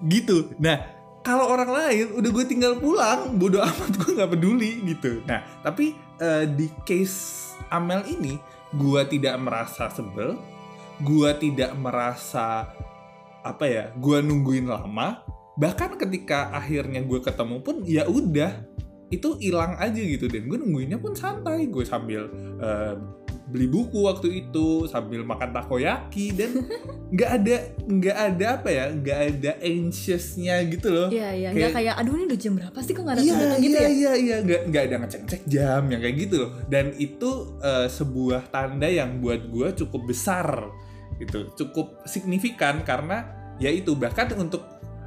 Gitu. 0.03 0.51
Nah 0.59 0.79
kalau 1.23 1.47
orang 1.47 1.71
lain 1.71 2.07
udah 2.19 2.31
gue 2.35 2.45
tinggal 2.47 2.75
pulang 2.83 3.39
bodoh 3.39 3.63
amat 3.63 3.93
gue 3.95 4.11
nggak 4.17 4.31
peduli 4.33 4.73
gitu. 4.95 5.23
Nah 5.27 5.43
tapi 5.61 5.93
eh, 6.19 6.45
di 6.49 6.71
case 6.83 7.51
Amel 7.69 8.03
ini 8.09 8.35
gue 8.77 9.01
tidak 9.09 9.37
merasa 9.41 9.89
sebel. 9.93 10.37
Gue 11.03 11.31
tidak 11.41 11.75
merasa 11.77 12.71
apa 13.43 13.65
ya 13.67 13.85
gue 13.97 14.19
nungguin 14.23 14.69
lama. 14.69 15.25
Bahkan 15.59 16.01
ketika 16.01 16.53
akhirnya 16.55 17.05
gue 17.05 17.21
ketemu 17.21 17.57
pun 17.61 17.77
ya 17.85 18.09
udah. 18.09 18.69
Itu 19.13 19.37
hilang 19.37 19.77
aja 19.77 20.01
gitu 20.01 20.25
dan 20.25 20.49
gue 20.49 20.57
nungguinnya 20.57 20.97
pun 20.97 21.13
santai. 21.13 21.69
Gue 21.69 21.85
sambil 21.85 22.33
eh, 22.61 22.95
beli 23.53 23.69
buku 23.69 24.09
waktu 24.09 24.49
itu 24.49 24.89
sambil 24.89 25.21
makan 25.29 25.53
takoyaki 25.53 26.33
dan 26.33 26.65
nggak 27.15 27.31
ada 27.37 27.57
nggak 27.85 28.17
ada 28.33 28.47
apa 28.57 28.69
ya 28.73 28.85
nggak 28.89 29.19
ada 29.29 29.51
anxiousnya 29.61 30.65
gitu 30.73 30.89
loh. 30.89 31.09
Iya 31.13 31.29
iya 31.37 31.49
nggak 31.53 31.73
kayak 31.77 31.95
aduh 32.01 32.17
ini 32.17 32.25
udah 32.33 32.39
jam 32.41 32.53
berapa 32.57 32.79
sih 32.81 32.93
kok 32.97 33.03
nggak 33.05 33.17
ada 33.21 33.23
Iya 33.23 33.35
datang 33.37 33.61
gitu 33.61 33.77
iya 33.77 33.85
ya? 33.85 33.91
iya 33.93 34.13
iya 34.17 34.37
nggak 34.41 34.63
nggak 34.73 34.83
ada 34.89 34.97
ngecek 35.05 35.21
ngecek 35.29 35.43
jam 35.45 35.83
yang 35.93 36.01
kayak 36.01 36.17
gitu 36.17 36.35
loh. 36.41 36.51
Dan 36.65 36.87
itu 36.97 37.31
eh, 37.61 37.87
sebuah 37.93 38.43
tanda 38.49 38.89
yang 38.89 39.21
buat 39.21 39.45
gue 39.53 39.69
cukup 39.85 40.09
besar 40.09 40.49
gitu 41.21 41.53
cukup 41.55 42.03
signifikan 42.09 42.83
karena 42.83 43.29
ya 43.61 43.69
itu 43.71 43.95
bahkan 43.95 44.33
untuk 44.35 44.65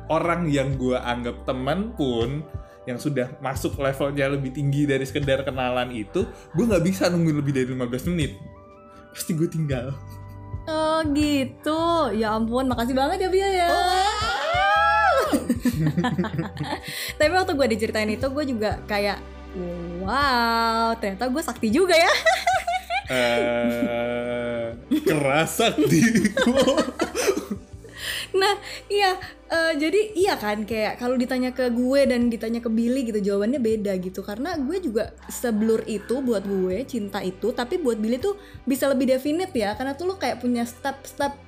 orang 0.08 0.48
yang 0.48 0.78
gue 0.78 0.96
anggap 0.96 1.44
teman 1.50 1.92
pun 1.98 2.46
yang 2.86 3.02
sudah 3.02 3.34
masuk 3.42 3.78
levelnya 3.82 4.30
lebih 4.30 4.54
tinggi 4.54 4.86
dari 4.86 5.06
sekedar 5.06 5.42
kenalan 5.42 5.90
itu 5.90 6.26
gue 6.54 6.66
nggak 6.66 6.84
bisa 6.86 7.10
nungguin 7.10 7.38
lebih 7.42 7.54
dari 7.54 7.68
15 7.74 8.10
menit 8.14 8.38
pasti 9.14 9.34
gue 9.34 9.50
tinggal 9.50 9.94
Oh 10.66 10.98
gitu, 11.14 12.10
ya 12.18 12.34
ampun, 12.34 12.66
makasih 12.66 12.98
banget 12.98 13.22
ya 13.22 13.30
Bia 13.30 13.50
ya. 13.54 13.70
Tapi 17.22 17.32
waktu 17.38 17.54
gue 17.54 17.68
diceritain 17.70 18.10
itu 18.10 18.26
gue 18.26 18.46
juga 18.50 18.82
kayak 18.90 19.22
wow, 20.02 20.98
ternyata 20.98 21.30
gue 21.30 21.42
sakti 21.46 21.70
juga 21.70 21.94
ya. 21.94 22.10
eh 23.14 24.74
kerasa 25.06 25.78
di 25.78 26.02
Nah, 28.36 28.56
iya, 28.92 29.16
eh, 29.48 29.74
jadi 29.80 30.02
iya 30.14 30.36
kan 30.36 30.68
kayak 30.68 31.00
kalau 31.00 31.16
ditanya 31.16 31.56
ke 31.56 31.72
gue 31.72 32.02
dan 32.04 32.28
ditanya 32.28 32.60
ke 32.60 32.68
Billy 32.68 33.08
gitu 33.08 33.24
jawabannya 33.24 33.64
beda 33.64 33.96
gitu 34.04 34.20
karena 34.22 34.60
gue 34.60 34.78
juga 34.84 35.16
seblur 35.32 35.88
itu 35.88 36.20
buat 36.20 36.44
gue 36.44 36.84
cinta 36.84 37.24
itu, 37.24 37.56
tapi 37.56 37.80
buat 37.80 37.96
Billy 37.96 38.20
tuh 38.20 38.36
bisa 38.68 38.92
lebih 38.92 39.16
definite 39.16 39.56
ya 39.56 39.74
karena 39.80 39.96
tuh 39.96 40.12
lo 40.12 40.16
kayak 40.20 40.44
punya 40.44 40.68
step-step 40.68 41.46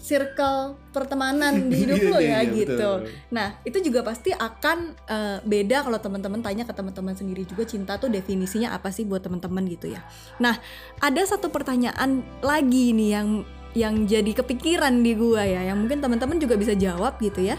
circle 0.00 0.80
pertemanan 0.96 1.68
di 1.68 1.76
hidup 1.84 2.00
lo 2.08 2.18
iya, 2.18 2.40
ya 2.42 2.48
iya, 2.48 2.52
gitu. 2.64 2.72
betul. 2.74 2.96
Nah, 3.30 3.60
itu 3.62 3.78
juga 3.84 4.00
pasti 4.02 4.32
akan 4.32 4.78
eh, 5.06 5.38
beda 5.44 5.86
kalau 5.86 6.00
teman-teman 6.00 6.40
tanya 6.40 6.64
ke 6.64 6.72
teman-teman 6.72 7.14
sendiri 7.14 7.44
juga 7.44 7.68
cinta 7.68 8.00
tuh 8.00 8.08
definisinya 8.08 8.72
apa 8.72 8.88
sih 8.90 9.04
buat 9.04 9.22
teman-teman 9.22 9.62
gitu 9.68 9.92
ya. 9.92 10.02
Nah, 10.40 10.56
ada 10.98 11.22
satu 11.22 11.52
pertanyaan 11.52 12.24
lagi 12.40 12.96
nih 12.96 13.10
yang 13.14 13.28
yang 13.74 14.06
jadi 14.06 14.30
kepikiran 14.36 15.02
di 15.02 15.16
gua 15.16 15.42
ya, 15.42 15.66
yang 15.66 15.80
mungkin 15.82 16.04
teman-teman 16.04 16.38
juga 16.38 16.54
bisa 16.60 16.76
jawab 16.76 17.16
gitu 17.18 17.42
ya. 17.42 17.56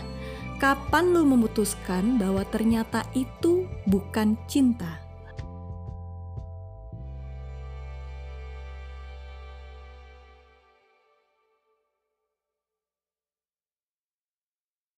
Kapan 0.61 1.09
lu 1.09 1.25
memutuskan 1.25 2.21
bahwa 2.21 2.45
ternyata 2.45 3.01
itu 3.17 3.65
bukan 3.89 4.37
cinta? 4.45 5.00